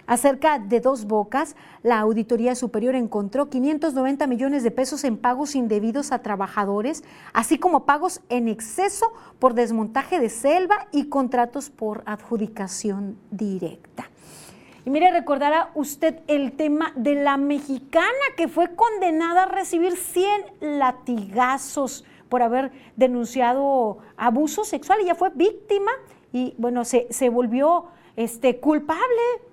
[0.08, 6.12] Acerca de dos bocas, la Auditoría Superior encontró 590 millones de pesos en pagos indebidos
[6.12, 7.04] a trabajadores,
[7.34, 14.10] así como pagos en exceso por desmontaje de selva y contratos por adjudicación directa.
[14.86, 18.06] Y mire, recordará usted el tema de la mexicana
[18.38, 20.28] que fue condenada a recibir 100
[20.62, 25.00] latigazos por haber denunciado abuso sexual.
[25.02, 25.90] Ella fue víctima
[26.32, 27.86] y bueno, se, se volvió
[28.18, 29.02] este, culpable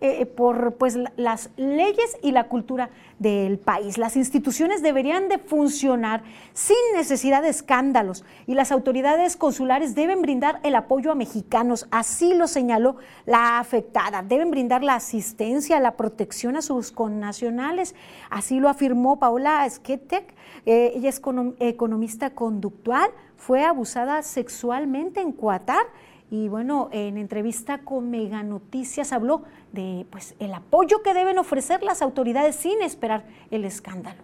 [0.01, 3.99] eh, eh, por pues, las leyes y la cultura del país.
[3.99, 10.61] Las instituciones deberían de funcionar sin necesidad de escándalos y las autoridades consulares deben brindar
[10.63, 12.97] el apoyo a mexicanos, así lo señaló
[13.27, 14.23] la afectada.
[14.23, 17.95] Deben brindar la asistencia, la protección a sus connacionales,
[18.31, 20.35] así lo afirmó Paola Sketek,
[20.67, 21.21] eh, ella es
[21.59, 25.87] economista conductual, fue abusada sexualmente en Qatar
[26.33, 31.83] y bueno, en entrevista con Mega Noticias habló de pues el apoyo que deben ofrecer
[31.83, 34.23] las autoridades sin esperar el escándalo.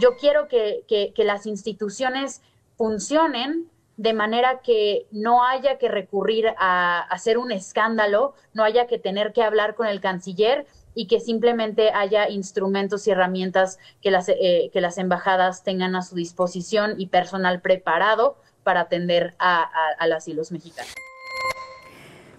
[0.00, 2.42] Yo quiero que, las instituciones
[2.76, 9.00] funcionen de manera que no haya que recurrir a, hacer un escándalo, no haya que
[9.00, 14.28] tener que hablar con el canciller y que simplemente haya instrumentos y herramientas que las,
[14.28, 19.68] eh, que las embajadas tengan a su disposición y personal preparado para atender a,
[20.06, 20.92] las y los mexicanos.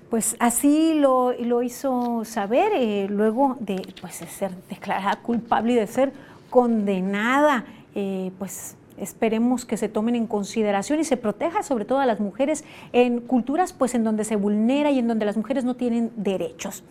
[0.09, 6.11] Pues así lo, hizo saber eh, luego de, pues, ser declarada culpable y de ser
[6.49, 7.65] condenada.
[7.95, 12.19] Eh, pues esperemos que se tomen en consideración y se proteja sobre todo a las
[12.19, 16.11] mujeres en culturas pues en donde se vulnera y en donde las mujeres no tienen
[16.15, 16.83] derechos.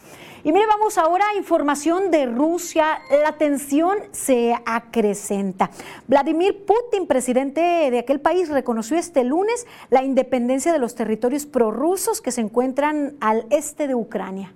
[0.44, 3.00] Y mire, vamos ahora a información de Rusia.
[3.22, 5.70] La tensión se acrecenta.
[6.08, 12.20] Vladimir Putin, presidente de aquel país, reconoció este lunes la independencia de los territorios prorrusos
[12.20, 14.52] que se encuentran al este de Ucrania.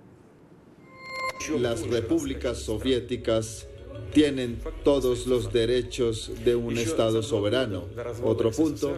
[1.61, 3.69] Las repúblicas soviéticas
[4.17, 7.85] tienen todos los derechos de un Estado soberano.
[8.25, 8.97] Otro punto,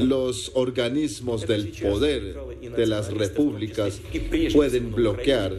[0.00, 2.36] los organismos del poder
[2.76, 4.00] de las repúblicas
[4.52, 5.58] pueden bloquear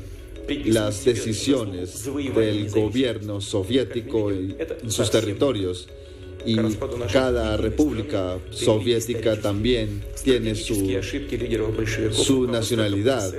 [0.64, 5.89] las decisiones del gobierno soviético en sus territorios.
[6.45, 6.55] y
[7.12, 10.76] cada república soviética también tiene su,
[12.14, 13.32] su nacionalidad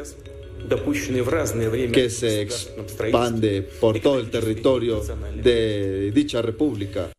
[1.93, 5.03] que se expande por todo el territorio
[5.43, 7.11] de dicha república.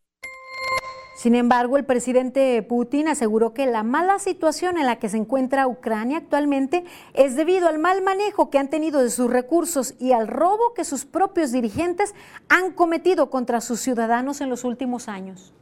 [1.24, 5.66] Sin embargo, el presidente Putin aseguró que la mala situación en la que se encuentra
[5.66, 6.84] Ucrania actualmente
[7.14, 10.84] es debido al mal manejo que han tenido de sus recursos y al robo que
[10.84, 12.14] sus propios dirigentes
[12.50, 15.54] han cometido contra sus ciudadanos en los últimos años.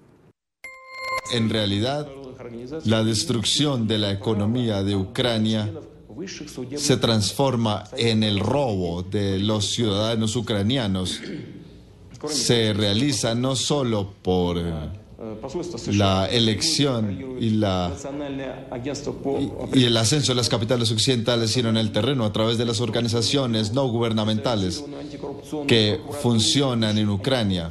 [1.33, 2.09] En realidad,
[2.85, 5.71] la destrucción de la economía de Ucrania
[6.77, 11.21] se transforma en el robo de los ciudadanos ucranianos
[12.29, 14.73] se realiza no solo por eh,
[15.93, 17.93] la elección y, la,
[19.75, 22.81] y, el ascenso de las capitales occidentales, sino en el terreno a través de las
[22.81, 24.85] organizaciones no gubernamentales
[25.67, 27.71] que funcionan en Ucrania.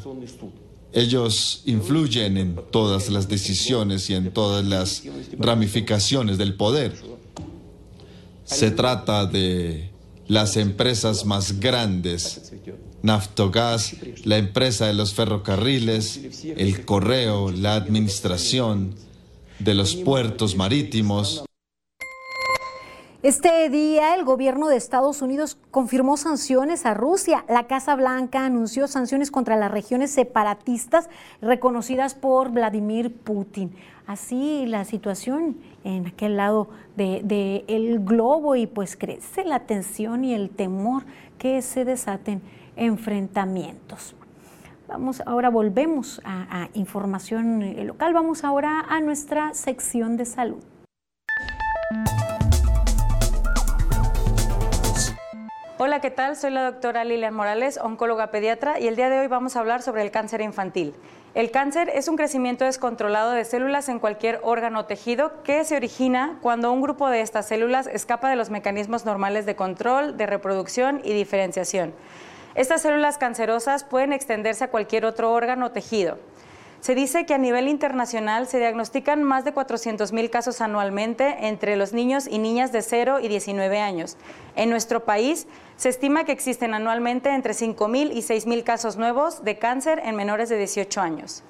[0.94, 5.04] Ellos influyen en todas las decisiones y en todas las
[5.38, 6.94] ramificaciones del poder.
[8.52, 9.90] Se trata de
[10.28, 12.52] las empresas más grandes,
[13.02, 13.96] Naftogás,
[14.26, 18.94] la empresa de los ferrocarriles, el correo, la administración
[19.58, 21.46] de los puertos marítimos.
[23.24, 27.46] Este día el gobierno de Estados Unidos confirmó sanciones a Rusia.
[27.48, 31.08] La Casa Blanca anunció sanciones contra las regiones separatistas
[31.42, 33.76] reconocidas por Vladimir Putin.
[34.12, 35.56] Así la situación
[35.86, 41.04] en aquel lado del de, globo y pues crece la tensión y el temor
[41.38, 42.42] que se desaten
[42.76, 44.14] enfrentamientos.
[44.90, 48.14] Vamos, ahora volvemos a información local.
[48.14, 50.62] Vamos ahora a nuestra sección de salud.
[55.84, 56.36] Hola, ¿qué tal?
[56.36, 59.82] Soy la doctora Lilian Morales, oncóloga pediatra, y el día de hoy vamos a hablar
[59.82, 60.94] sobre el cáncer infantil.
[61.34, 65.76] El cáncer es un crecimiento descontrolado de células en cualquier órgano o tejido que se
[65.76, 70.28] origina cuando un grupo de estas células escapa de los mecanismos normales de control, de
[70.28, 71.96] reproducción y diferenciación.
[72.54, 76.20] Estas células cancerosas pueden extenderse a cualquier otro órgano o tejido.
[76.82, 81.94] Se dice que a nivel internacional se diagnostican más de 400.000 casos anualmente entre los
[81.94, 84.18] niños y niñas de 0 y 19 años.
[84.56, 89.60] En nuestro país se estima que existen anualmente entre 5.000 y 6.000 casos nuevos de
[89.60, 91.44] cáncer en menores de 18 años.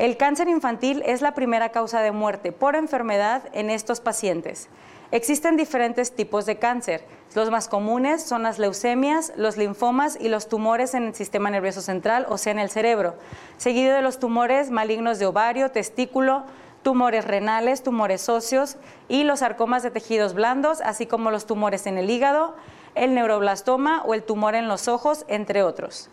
[0.00, 4.68] El cáncer infantil es la primera causa de muerte por enfermedad en estos pacientes.
[5.10, 7.04] Existen diferentes tipos de cáncer.
[7.34, 11.80] Los más comunes son las leucemias, los linfomas y los tumores en el sistema nervioso
[11.80, 13.16] central, o sea, en el cerebro,
[13.56, 16.44] seguido de los tumores malignos de ovario, testículo,
[16.82, 18.76] tumores renales, tumores óseos
[19.08, 22.54] y los sarcomas de tejidos blandos, así como los tumores en el hígado,
[22.94, 26.10] el neuroblastoma o el tumor en los ojos, entre otros.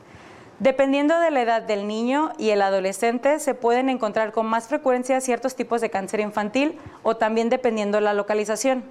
[0.62, 5.20] Dependiendo de la edad del niño y el adolescente, se pueden encontrar con más frecuencia
[5.20, 8.84] ciertos tipos de cáncer infantil o también dependiendo de la localización.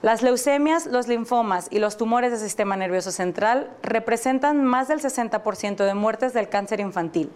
[0.00, 5.84] Las leucemias, los linfomas y los tumores del sistema nervioso central representan más del 60%
[5.84, 7.30] de muertes del cáncer infantil.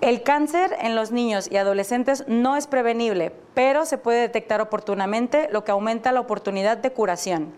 [0.00, 5.48] El cáncer en los niños y adolescentes no es prevenible, pero se puede detectar oportunamente,
[5.52, 7.52] lo que aumenta la oportunidad de curación.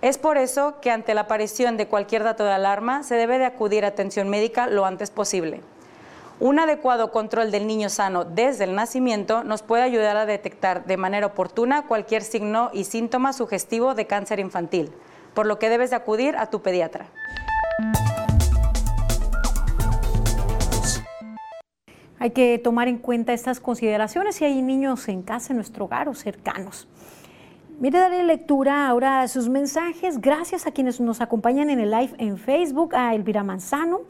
[0.00, 3.46] Es por eso que ante la aparición de cualquier dato de alarma se debe de
[3.46, 5.60] acudir a atención médica lo antes posible.
[6.38, 10.96] Un adecuado control del niño sano desde el nacimiento nos puede ayudar a detectar de
[10.96, 14.92] manera oportuna cualquier signo y síntoma sugestivo de cáncer infantil,
[15.34, 17.08] por lo que debes de acudir a tu pediatra.
[22.20, 26.08] Hay que tomar en cuenta estas consideraciones si hay niños en casa, en nuestro hogar
[26.08, 26.86] o cercanos.
[27.80, 30.20] Mire, daré lectura ahora a sus mensajes.
[30.20, 34.00] Gracias a quienes nos acompañan en el live en Facebook, a Elvira Manzano.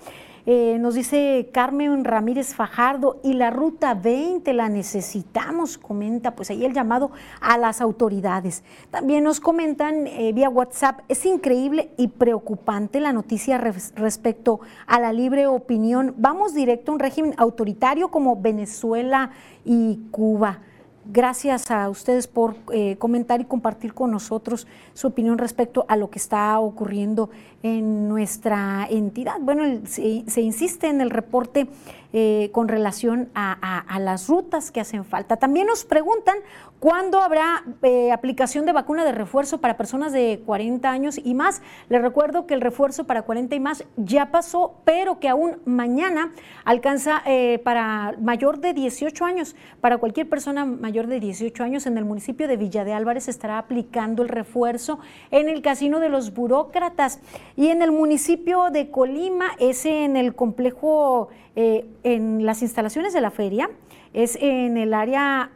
[0.46, 6.64] Eh, nos dice Carmen Ramírez Fajardo, y la ruta 20 la necesitamos, comenta, pues ahí
[6.64, 7.10] el llamado
[7.42, 8.64] a las autoridades.
[8.90, 15.12] También nos comentan eh, vía WhatsApp, es increíble y preocupante la noticia respecto a la
[15.12, 16.14] libre opinión.
[16.16, 19.32] Vamos directo a un régimen autoritario como Venezuela
[19.66, 20.60] y Cuba.
[21.10, 26.10] Gracias a ustedes por eh, comentar y compartir con nosotros su opinión respecto a lo
[26.10, 27.30] que está ocurriendo
[27.62, 29.36] en nuestra entidad.
[29.40, 31.66] Bueno, se, insiste en el reporte
[32.12, 35.38] eh, con relación a, las rutas que hacen falta.
[35.38, 36.36] También nos preguntan
[36.80, 41.62] cuándo habrá eh, aplicación de vacuna de refuerzo para personas de 40 años y más.
[41.88, 46.32] Les recuerdo que el refuerzo para 40 y más ya pasó, pero que aún mañana
[46.64, 49.56] alcanza eh, para mayor de 18 años.
[49.80, 53.58] Para cualquier persona mayor de 18 años en el municipio de Villa de Álvarez estará
[53.58, 54.98] aplicando el refuerzo
[55.30, 57.20] en el casino de los burócratas.
[57.56, 63.20] Y en el municipio de Colima, es en el complejo, eh, en las instalaciones de
[63.20, 63.70] la feria,
[64.14, 65.50] es en el área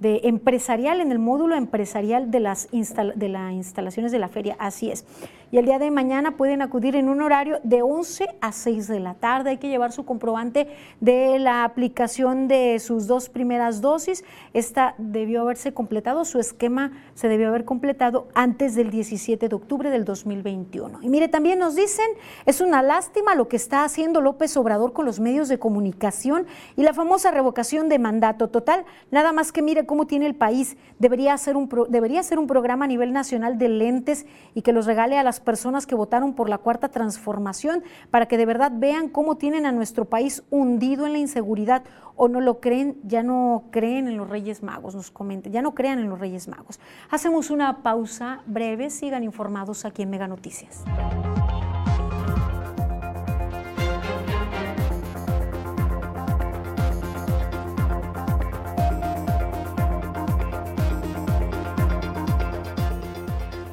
[0.00, 4.90] de empresarial, en el módulo empresarial de las, de las instalaciones de la feria, así
[4.90, 5.04] es
[5.52, 9.00] y el día de mañana pueden acudir en un horario de 11 a 6 de
[9.00, 9.50] la tarde.
[9.50, 10.68] Hay que llevar su comprobante
[11.00, 14.24] de la aplicación de sus dos primeras dosis.
[14.54, 19.90] Esta debió haberse completado, su esquema se debió haber completado antes del 17 de octubre
[19.90, 21.00] del 2021.
[21.02, 22.06] Y mire, también nos dicen,
[22.44, 26.82] es una lástima lo que está haciendo López Obrador con los medios de comunicación y
[26.82, 28.84] la famosa revocación de mandato total.
[29.10, 30.76] Nada más que mire cómo tiene el país.
[30.98, 34.86] Debería ser un, debería ser un programa a nivel nacional de lentes y que los
[34.86, 39.08] regale a las personas que votaron por la cuarta transformación para que de verdad vean
[39.08, 41.84] cómo tienen a nuestro país hundido en la inseguridad
[42.16, 45.74] o no lo creen, ya no creen en los Reyes Magos, nos comenten, ya no
[45.74, 46.80] crean en los Reyes Magos.
[47.10, 50.84] Hacemos una pausa breve, sigan informados aquí en Mega Noticias.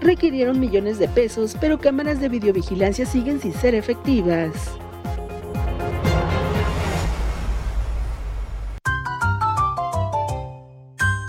[0.04, 4.52] Requirieron millones de pesos, pero cámaras de videovigilancia siguen sin ser efectivas.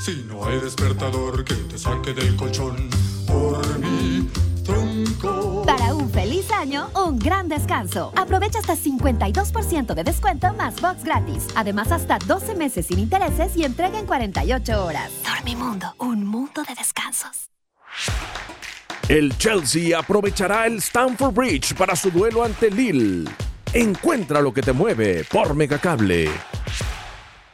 [0.05, 2.91] Si no hay despertador que te saque del colchón,
[3.27, 4.29] por mi
[4.64, 5.62] tronco.
[5.64, 8.12] Para un feliz año, un gran descanso.
[8.14, 11.47] Aprovecha hasta 52% de descuento más box gratis.
[11.55, 15.11] Además, hasta 12 meses sin intereses y entrega en 48 horas.
[15.25, 17.49] Dormimundo, un mundo de descansos.
[19.09, 23.30] El Chelsea aprovechará el Stamford Bridge para su duelo ante Lille.
[23.74, 26.30] Encuentra lo que te mueve por Megacable.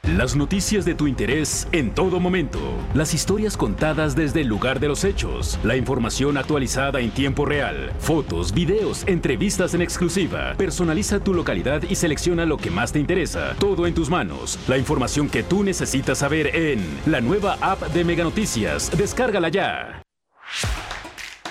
[0.04, 2.60] Las noticias de tu interés en todo momento.
[2.94, 5.58] Las historias contadas desde el lugar de los hechos.
[5.64, 7.92] La información actualizada en tiempo real.
[7.98, 10.54] Fotos, videos, entrevistas en exclusiva.
[10.56, 13.56] Personaliza tu localidad y selecciona lo que más te interesa.
[13.58, 14.56] Todo en tus manos.
[14.68, 18.90] La información que tú necesitas saber en la nueva app de Mega Noticias.
[18.96, 20.02] Descárgala ya.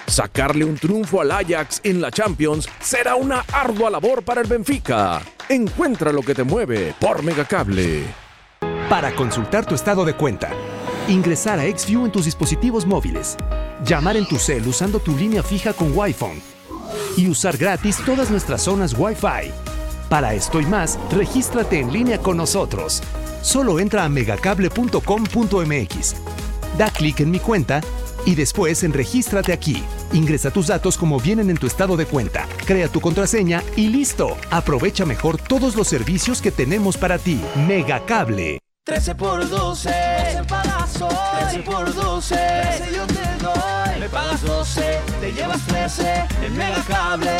[0.10, 5.22] Sacarle un triunfo al Ajax en la Champions será una ardua labor para el Benfica.
[5.48, 8.06] Encuentra lo que te mueve por Megacable.
[8.90, 10.50] Para consultar tu estado de cuenta,
[11.08, 13.38] ingresar a XView en tus dispositivos móviles,
[13.86, 16.42] llamar en tu cel usando tu línea fija con Wi-Fi
[17.18, 19.52] y usar gratis todas nuestras zonas Wi-Fi.
[20.10, 23.04] Para esto y más, regístrate en línea con nosotros.
[23.44, 26.16] Solo entra a megacable.com.mx.
[26.80, 27.82] Da clic en mi cuenta
[28.26, 29.84] y después en Regístrate aquí.
[30.14, 34.38] Ingresa tus datos como vienen en tu estado de cuenta, crea tu contraseña y listo.
[34.52, 37.42] Aprovecha mejor todos los servicios que tenemos para ti.
[37.68, 38.60] Megacable.
[38.86, 41.16] 13 por 12, 12 pagas hoy.
[41.42, 44.00] 13 por 12, 13 yo te doy.
[44.00, 47.38] Me pagas 12, te llevas 13 en Megacable.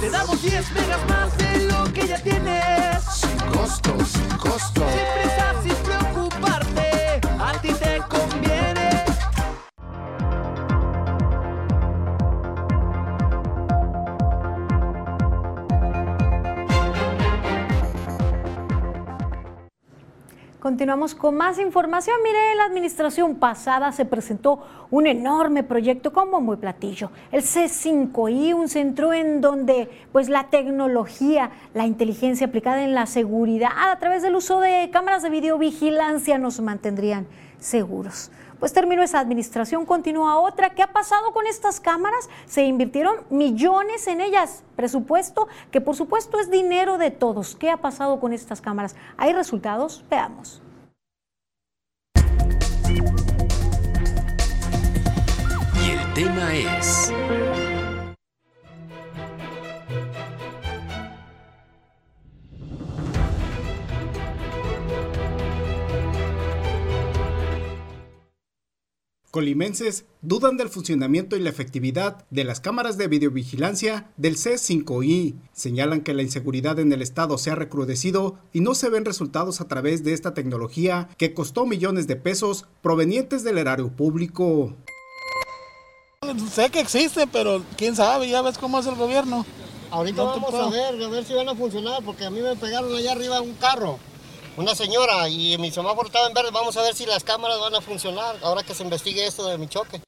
[0.00, 3.04] Te damos 10 megas más de lo que ya tienes.
[3.12, 4.86] Sin costo, sin costo.
[4.88, 6.19] Sin prisa, sin preocuparte,
[20.60, 22.16] Continuamos con más información.
[22.22, 28.52] Mire, en la administración pasada se presentó un enorme proyecto como muy platillo, el C5I,
[28.54, 34.22] un centro en donde pues la tecnología, la inteligencia aplicada en la seguridad a través
[34.22, 37.26] del uso de cámaras de videovigilancia nos mantendrían
[37.58, 38.30] seguros.
[38.60, 40.70] Pues terminó esa administración, continúa otra.
[40.70, 42.28] ¿Qué ha pasado con estas cámaras?
[42.44, 47.56] Se invirtieron millones en ellas, presupuesto que por supuesto es dinero de todos.
[47.56, 48.94] ¿Qué ha pasado con estas cámaras?
[49.16, 50.04] ¿Hay resultados?
[50.10, 50.62] Veamos.
[55.82, 57.12] Y el tema es...
[69.30, 75.36] Colimenses dudan del funcionamiento y la efectividad de las cámaras de videovigilancia del C5I.
[75.52, 79.60] Señalan que la inseguridad en el estado se ha recrudecido y no se ven resultados
[79.60, 84.74] a través de esta tecnología que costó millones de pesos provenientes del erario público.
[86.52, 89.46] Sé que existe, pero quién sabe, ya ves cómo es el gobierno.
[89.92, 92.56] Ahorita No vamos a ver, a ver si van a funcionar, porque a mí me
[92.56, 93.98] pegaron allá arriba un carro,
[94.56, 96.50] una señora, y mi semáforo estaba en verde.
[96.52, 99.58] Vamos a ver si las cámaras van a funcionar, ahora que se investigue esto de
[99.58, 100.00] mi choque.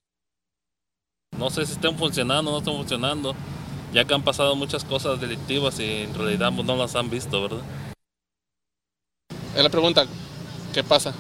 [1.37, 3.35] No sé si estén funcionando o no están funcionando,
[3.93, 7.43] ya que han pasado muchas cosas delictivas y en realidad pues, no las han visto,
[7.43, 7.63] ¿verdad?
[9.57, 10.07] Es la pregunta,
[10.73, 11.15] ¿qué pasa?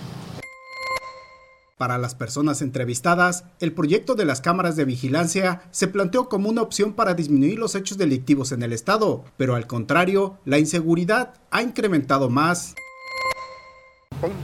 [1.77, 6.63] Para las personas entrevistadas, el proyecto de las cámaras de vigilancia se planteó como una
[6.63, 11.63] opción para disminuir los hechos delictivos en el estado, pero al contrario, la inseguridad ha
[11.63, 12.77] incrementado más.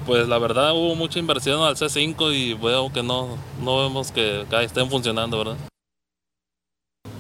[0.07, 4.47] Pues la verdad hubo mucha inversión al C5 y veo que no, no vemos que,
[4.49, 5.57] que estén funcionando, ¿verdad?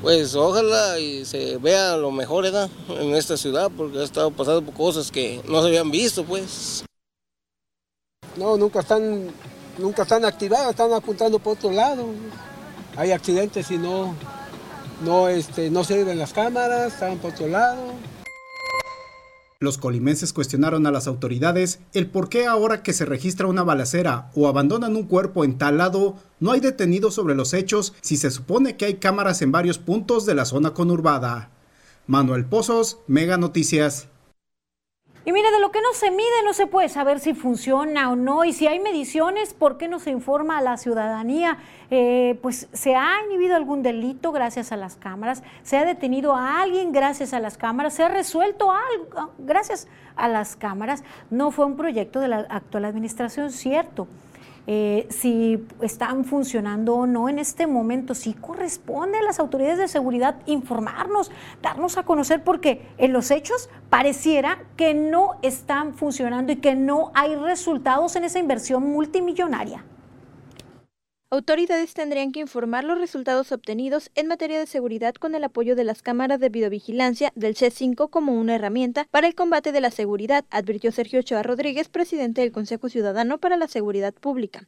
[0.00, 2.70] Pues ojalá y se vea lo mejor ¿verdad?
[2.88, 6.84] en esta ciudad, porque ha estado pasando por cosas que no se habían visto, pues.
[8.36, 9.32] No, nunca están,
[9.76, 12.06] nunca están activadas, están apuntando por otro lado.
[12.96, 14.14] Hay accidentes y no,
[15.04, 17.92] no, este, no sirven las cámaras, están por otro lado.
[19.61, 24.30] Los colimenses cuestionaron a las autoridades el por qué ahora que se registra una balacera
[24.36, 28.30] o abandonan un cuerpo en tal lado, no hay detenidos sobre los hechos si se
[28.30, 31.50] supone que hay cámaras en varios puntos de la zona conurbada.
[32.06, 34.06] Manuel Pozos, Mega Noticias.
[35.29, 38.16] Y mire, de lo que no se mide no se puede saber si funciona o
[38.16, 38.47] no.
[38.47, 41.59] Y si hay mediciones, ¿por qué no se informa a la ciudadanía?
[41.91, 46.62] Eh, pues se ha inhibido algún delito gracias a las cámaras, se ha detenido a
[46.62, 51.05] alguien gracias a las cámaras, se ha resuelto algo gracias a las cámaras.
[51.29, 54.09] No fue un proyecto de la actual administración, cierto.
[54.70, 58.14] Eh, si están funcionando o no en este momento.
[58.14, 61.30] Sí corresponde a las autoridades de seguridad informarnos,
[61.62, 67.12] darnos a conocer, porque en los hechos pareciera que no están funcionando y que no
[67.14, 69.84] hay resultados en esa inversión multimillonaria.
[71.31, 75.85] Autoridades tendrían que informar los resultados obtenidos en materia de seguridad con el apoyo de
[75.85, 80.47] las cámaras de videovigilancia del C5 como una herramienta para el combate de la seguridad,
[80.51, 84.62] advirtió Sergio Ochoa Rodríguez, presidente del Consejo Ciudadano para la Seguridad Pública.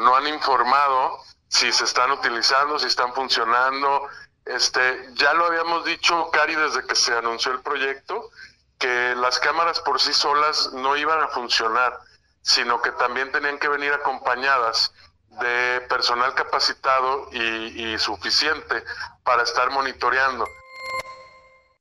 [0.00, 1.16] No han informado
[1.46, 4.08] si se están utilizando, si están funcionando.
[4.46, 4.80] Este,
[5.14, 8.30] ya lo habíamos dicho, Cari, desde que se anunció el proyecto,
[8.80, 12.00] que las cámaras por sí solas no iban a funcionar,
[12.42, 14.92] sino que también tenían que venir acompañadas
[15.40, 18.82] de personal capacitado y, y suficiente
[19.24, 20.46] para estar monitoreando.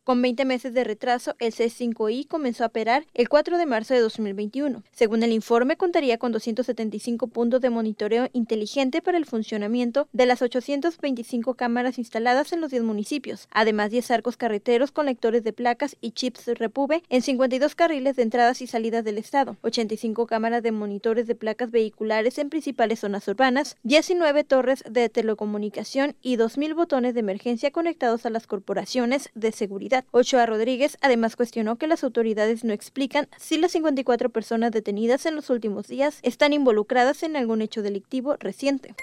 [0.05, 4.01] Con 20 meses de retraso, el C5I comenzó a operar el 4 de marzo de
[4.01, 4.83] 2021.
[4.91, 10.43] Según el informe, contaría con 275 puntos de monitoreo inteligente para el funcionamiento de las
[10.43, 15.97] 825 cámaras instaladas en los 10 municipios, además 10 arcos carreteros con lectores de placas
[16.01, 20.71] y chips Repube en 52 carriles de entradas y salidas del estado, 85 cámaras de
[20.71, 27.15] monitores de placas vehiculares en principales zonas urbanas, 19 torres de telecomunicación y 2.000 botones
[27.15, 29.94] de emergencia conectados a las corporaciones de seguridad.
[30.11, 35.35] Ochoa Rodríguez además cuestionó que las autoridades no explican si las 54 personas detenidas en
[35.35, 38.95] los últimos días están involucradas en algún hecho delictivo reciente.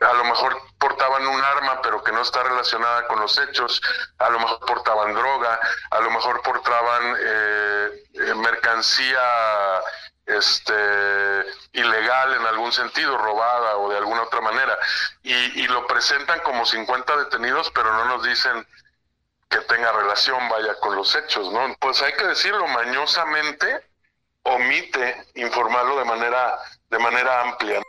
[0.00, 3.80] A lo mejor portaban un arma, pero que no está relacionada con los hechos.
[4.18, 5.60] A lo mejor portaban droga.
[5.90, 9.20] A lo mejor portaban eh, eh, mercancía
[10.26, 14.76] este ilegal en algún sentido, robada o de alguna otra manera.
[15.22, 18.66] Y, y lo presentan como 50 detenidos, pero no nos dicen
[19.52, 21.60] que tenga relación, vaya, con los hechos, ¿no?
[21.78, 23.66] Pues hay que decirlo, mañosamente
[24.44, 26.58] omite informarlo de manera,
[26.90, 27.82] de manera amplia.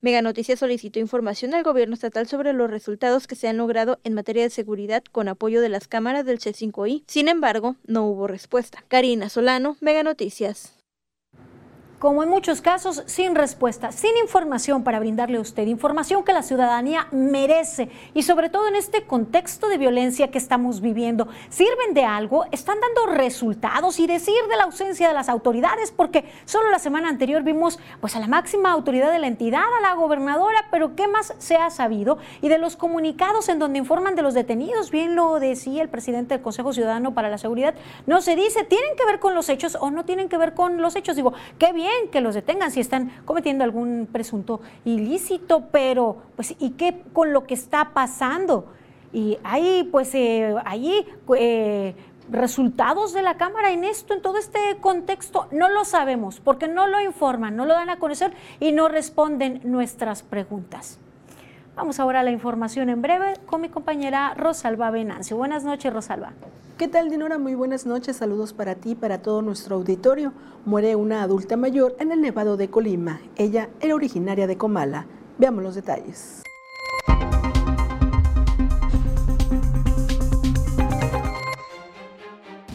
[0.00, 4.14] Mega Noticias solicitó información al gobierno estatal sobre los resultados que se han logrado en
[4.14, 7.04] materia de seguridad con apoyo de las cámaras del C5I.
[7.08, 8.84] Sin embargo, no hubo respuesta.
[8.88, 10.75] Karina Solano, Mega Noticias
[11.98, 16.42] como en muchos casos, sin respuesta, sin información para brindarle a usted, información que la
[16.42, 21.28] ciudadanía merece y sobre todo en este contexto de violencia que estamos viviendo.
[21.48, 22.44] ¿Sirven de algo?
[22.52, 23.98] ¿Están dando resultados?
[23.98, 28.14] Y decir de la ausencia de las autoridades, porque solo la semana anterior vimos pues
[28.16, 31.70] a la máxima autoridad de la entidad, a la gobernadora, pero ¿qué más se ha
[31.70, 32.18] sabido?
[32.42, 36.34] Y de los comunicados en donde informan de los detenidos, bien lo decía el presidente
[36.34, 37.74] del Consejo Ciudadano para la Seguridad,
[38.06, 40.80] no se dice, ¿tienen que ver con los hechos o no tienen que ver con
[40.82, 41.16] los hechos?
[41.16, 46.70] Digo, qué bien que los detengan si están cometiendo algún presunto ilícito, pero pues ¿y
[46.70, 48.72] qué con lo que está pasando?
[49.12, 51.06] Y hay pues eh, ahí
[51.36, 51.94] eh,
[52.30, 56.86] resultados de la Cámara en esto, en todo este contexto, no lo sabemos porque no
[56.86, 60.98] lo informan, no lo dan a conocer y no responden nuestras preguntas.
[61.76, 65.36] Vamos ahora a la información en breve con mi compañera Rosalba Venancio.
[65.36, 66.32] Buenas noches, Rosalba.
[66.78, 67.36] ¿Qué tal, Dinora?
[67.36, 68.16] Muy buenas noches.
[68.16, 70.32] Saludos para ti y para todo nuestro auditorio.
[70.64, 73.20] Muere una adulta mayor en el Nevado de Colima.
[73.36, 75.04] Ella era originaria de Comala.
[75.36, 76.45] Veamos los detalles.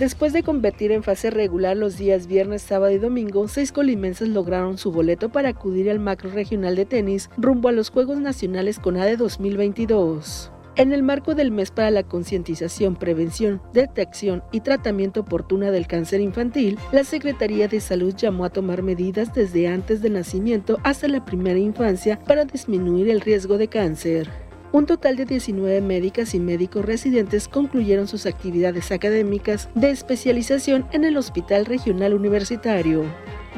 [0.02, 4.80] Después de competir en fase regular los días viernes, sábado y domingo, seis colimenses lograron
[4.80, 9.16] su boleto para acudir al macro regional de tenis rumbo a los Juegos Nacionales CONADE
[9.16, 10.52] 2022.
[10.76, 16.20] En el marco del mes para la concientización, prevención, detección y tratamiento oportuna del cáncer
[16.20, 21.24] infantil, la Secretaría de Salud llamó a tomar medidas desde antes del nacimiento hasta la
[21.26, 24.51] primera infancia para disminuir el riesgo de cáncer.
[24.74, 31.04] Un total de 19 médicas y médicos residentes concluyeron sus actividades académicas de especialización en
[31.04, 33.04] el Hospital Regional Universitario.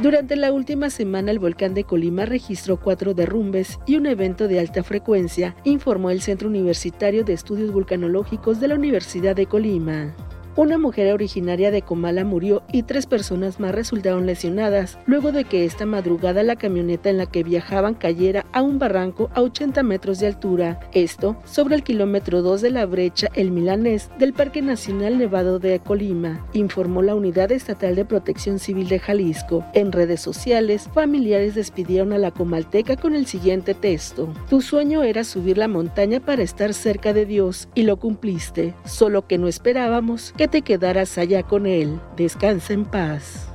[0.01, 4.59] Durante la última semana el volcán de Colima registró cuatro derrumbes y un evento de
[4.59, 10.15] alta frecuencia, informó el Centro Universitario de Estudios Vulcanológicos de la Universidad de Colima.
[10.55, 15.65] Una mujer originaria de Comala murió y tres personas más resultaron lesionadas luego de que
[15.65, 20.19] esta madrugada la camioneta en la que viajaban cayera a un barranco a 80 metros
[20.19, 20.79] de altura.
[20.93, 25.79] Esto sobre el kilómetro 2 de la brecha El Milanés del Parque Nacional Nevado de
[25.79, 29.65] Colima, informó la Unidad Estatal de Protección Civil de Jalisco.
[29.73, 34.31] En redes sociales, familiares despidieron a la comalteca con el siguiente texto.
[34.51, 39.25] Tu sueño era subir la montaña para estar cerca de Dios y lo cumpliste, solo
[39.25, 42.01] que no esperábamos que te quedaras allá con Él.
[42.17, 43.47] Descansa en paz.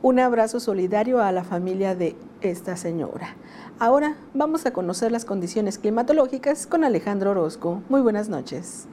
[0.00, 3.36] Un abrazo solidario a la familia de esta señora.
[3.78, 7.82] Ahora vamos a conocer las condiciones climatológicas con Alejandro Orozco.
[7.90, 8.88] Muy buenas noches.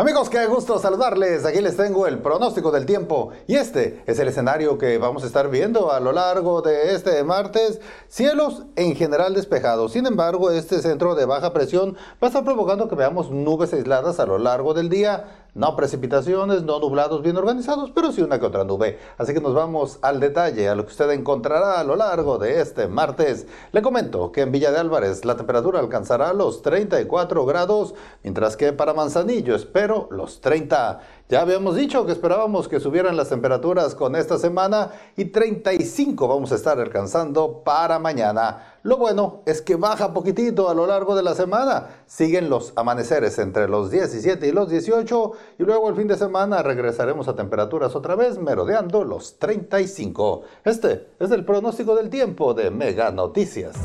[0.00, 1.44] Amigos, qué gusto saludarles.
[1.44, 5.26] Aquí les tengo el pronóstico del tiempo y este es el escenario que vamos a
[5.26, 7.80] estar viendo a lo largo de este martes.
[8.06, 9.94] Cielos en general despejados.
[9.94, 14.20] Sin embargo, este centro de baja presión va a estar provocando que veamos nubes aisladas
[14.20, 15.47] a lo largo del día.
[15.54, 18.98] No precipitaciones, no nublados bien organizados, pero sí una que otra nube.
[19.16, 22.60] Así que nos vamos al detalle, a lo que usted encontrará a lo largo de
[22.60, 23.46] este martes.
[23.72, 28.72] Le comento que en Villa de Álvarez la temperatura alcanzará los 34 grados, mientras que
[28.72, 31.00] para Manzanillo espero los 30.
[31.30, 36.52] Ya habíamos dicho que esperábamos que subieran las temperaturas con esta semana y 35 vamos
[36.52, 38.78] a estar alcanzando para mañana.
[38.82, 41.88] Lo bueno es que baja poquitito a lo largo de la semana.
[42.06, 46.62] Siguen los amaneceres entre los 17 y los 18 y luego el fin de semana
[46.62, 50.44] regresaremos a temperaturas otra vez merodeando los 35.
[50.64, 53.76] Este es el pronóstico del tiempo de Mega Noticias.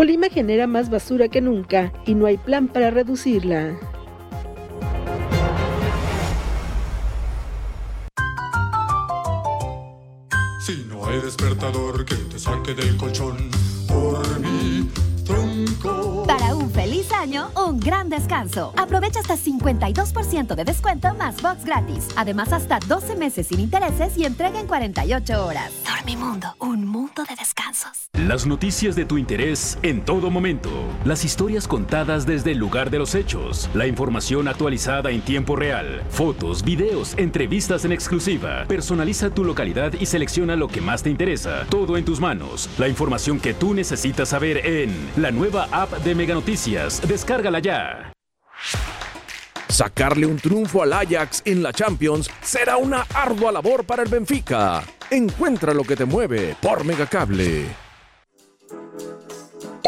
[0.00, 3.78] Colima genera más basura que nunca y no hay plan para reducirla.
[10.64, 13.50] Si no hay despertador que te saque del colchón
[13.86, 14.88] por mi
[17.20, 18.72] año, un gran descanso.
[18.76, 22.08] Aprovecha hasta 52% de descuento más box gratis.
[22.16, 25.70] Además, hasta 12 meses sin intereses y entrega en 48 horas.
[25.84, 28.08] Dormimundo, un mundo de descansos.
[28.14, 30.70] Las noticias de tu interés en todo momento.
[31.04, 33.68] Las historias contadas desde el lugar de los hechos.
[33.74, 36.02] La información actualizada en tiempo real.
[36.08, 38.64] Fotos, videos, entrevistas en exclusiva.
[38.66, 41.66] Personaliza tu localidad y selecciona lo que más te interesa.
[41.68, 42.68] Todo en tus manos.
[42.78, 47.00] La información que tú necesitas saber en la nueva app de Mega Noticias.
[47.10, 48.12] Descárgala ya.
[49.68, 54.84] Sacarle un triunfo al Ajax en la Champions será una ardua labor para el Benfica.
[55.10, 57.89] Encuentra lo que te mueve por Megacable.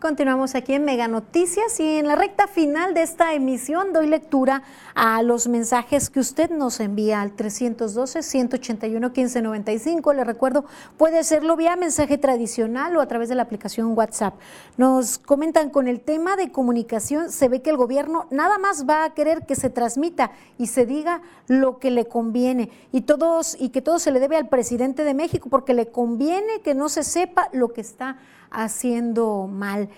[0.00, 4.62] Continuamos aquí en Mega Noticias y en la recta final de esta emisión doy lectura
[4.96, 10.14] a los mensajes que usted nos envía al 312-181-1595.
[10.14, 10.64] Le recuerdo,
[10.96, 14.32] puede hacerlo vía mensaje tradicional o a través de la aplicación WhatsApp.
[14.78, 19.04] Nos comentan con el tema de comunicación, se ve que el gobierno nada más va
[19.04, 23.68] a querer que se transmita y se diga lo que le conviene y todos y
[23.68, 27.02] que todo se le debe al presidente de México porque le conviene que no se
[27.02, 28.16] sepa lo que está
[28.50, 29.90] haciendo mal.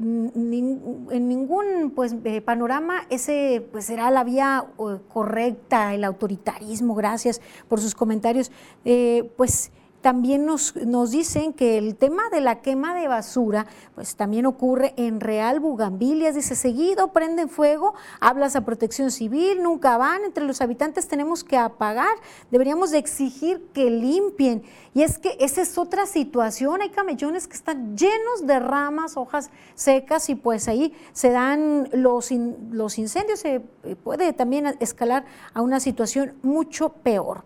[0.00, 4.66] En ningún pues, eh, panorama ese pues, será la vía
[5.08, 8.52] correcta, el autoritarismo, gracias por sus comentarios.
[8.84, 9.72] Eh, pues
[10.02, 14.92] también nos, nos, dicen que el tema de la quema de basura, pues también ocurre
[14.96, 16.34] en Real Bugambilias.
[16.34, 21.56] Dice, seguido prenden fuego, hablas a protección civil, nunca van, entre los habitantes tenemos que
[21.56, 22.14] apagar,
[22.50, 24.62] deberíamos de exigir que limpien.
[24.92, 29.50] Y es que esa es otra situación, hay camellones que están llenos de ramas, hojas
[29.74, 32.30] secas y pues ahí se dan los,
[32.70, 35.24] los incendios, se eh, puede también escalar
[35.54, 37.44] a una situación mucho peor.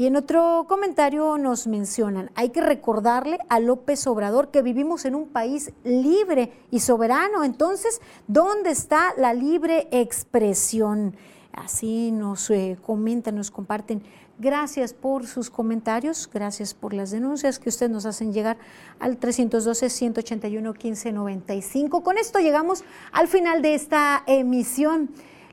[0.00, 5.14] Y en otro comentario nos mencionan, hay que recordarle a López Obrador que vivimos en
[5.14, 7.44] un país libre y soberano.
[7.44, 11.14] Entonces, ¿dónde está la libre expresión?
[11.52, 14.02] Así nos eh, comentan, nos comparten.
[14.38, 18.56] Gracias por sus comentarios, gracias por las denuncias que ustedes nos hacen llegar
[19.00, 22.02] al 312-181-1595.
[22.02, 25.10] Con esto llegamos al final de esta emisión.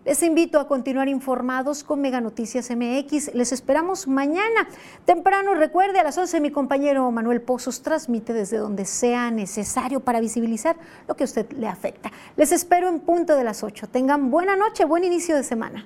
[0.07, 3.33] Les invito a continuar informados con Mega Noticias MX.
[3.33, 4.69] Les esperamos mañana
[5.03, 5.53] temprano.
[5.53, 10.77] Recuerde, a las 11 mi compañero Manuel Pozos transmite desde donde sea necesario para visibilizar
[11.09, 12.13] lo que a usted le afecta.
[12.37, 13.87] Les espero en punto de las 8.
[13.89, 15.85] Tengan buena noche, buen inicio de semana.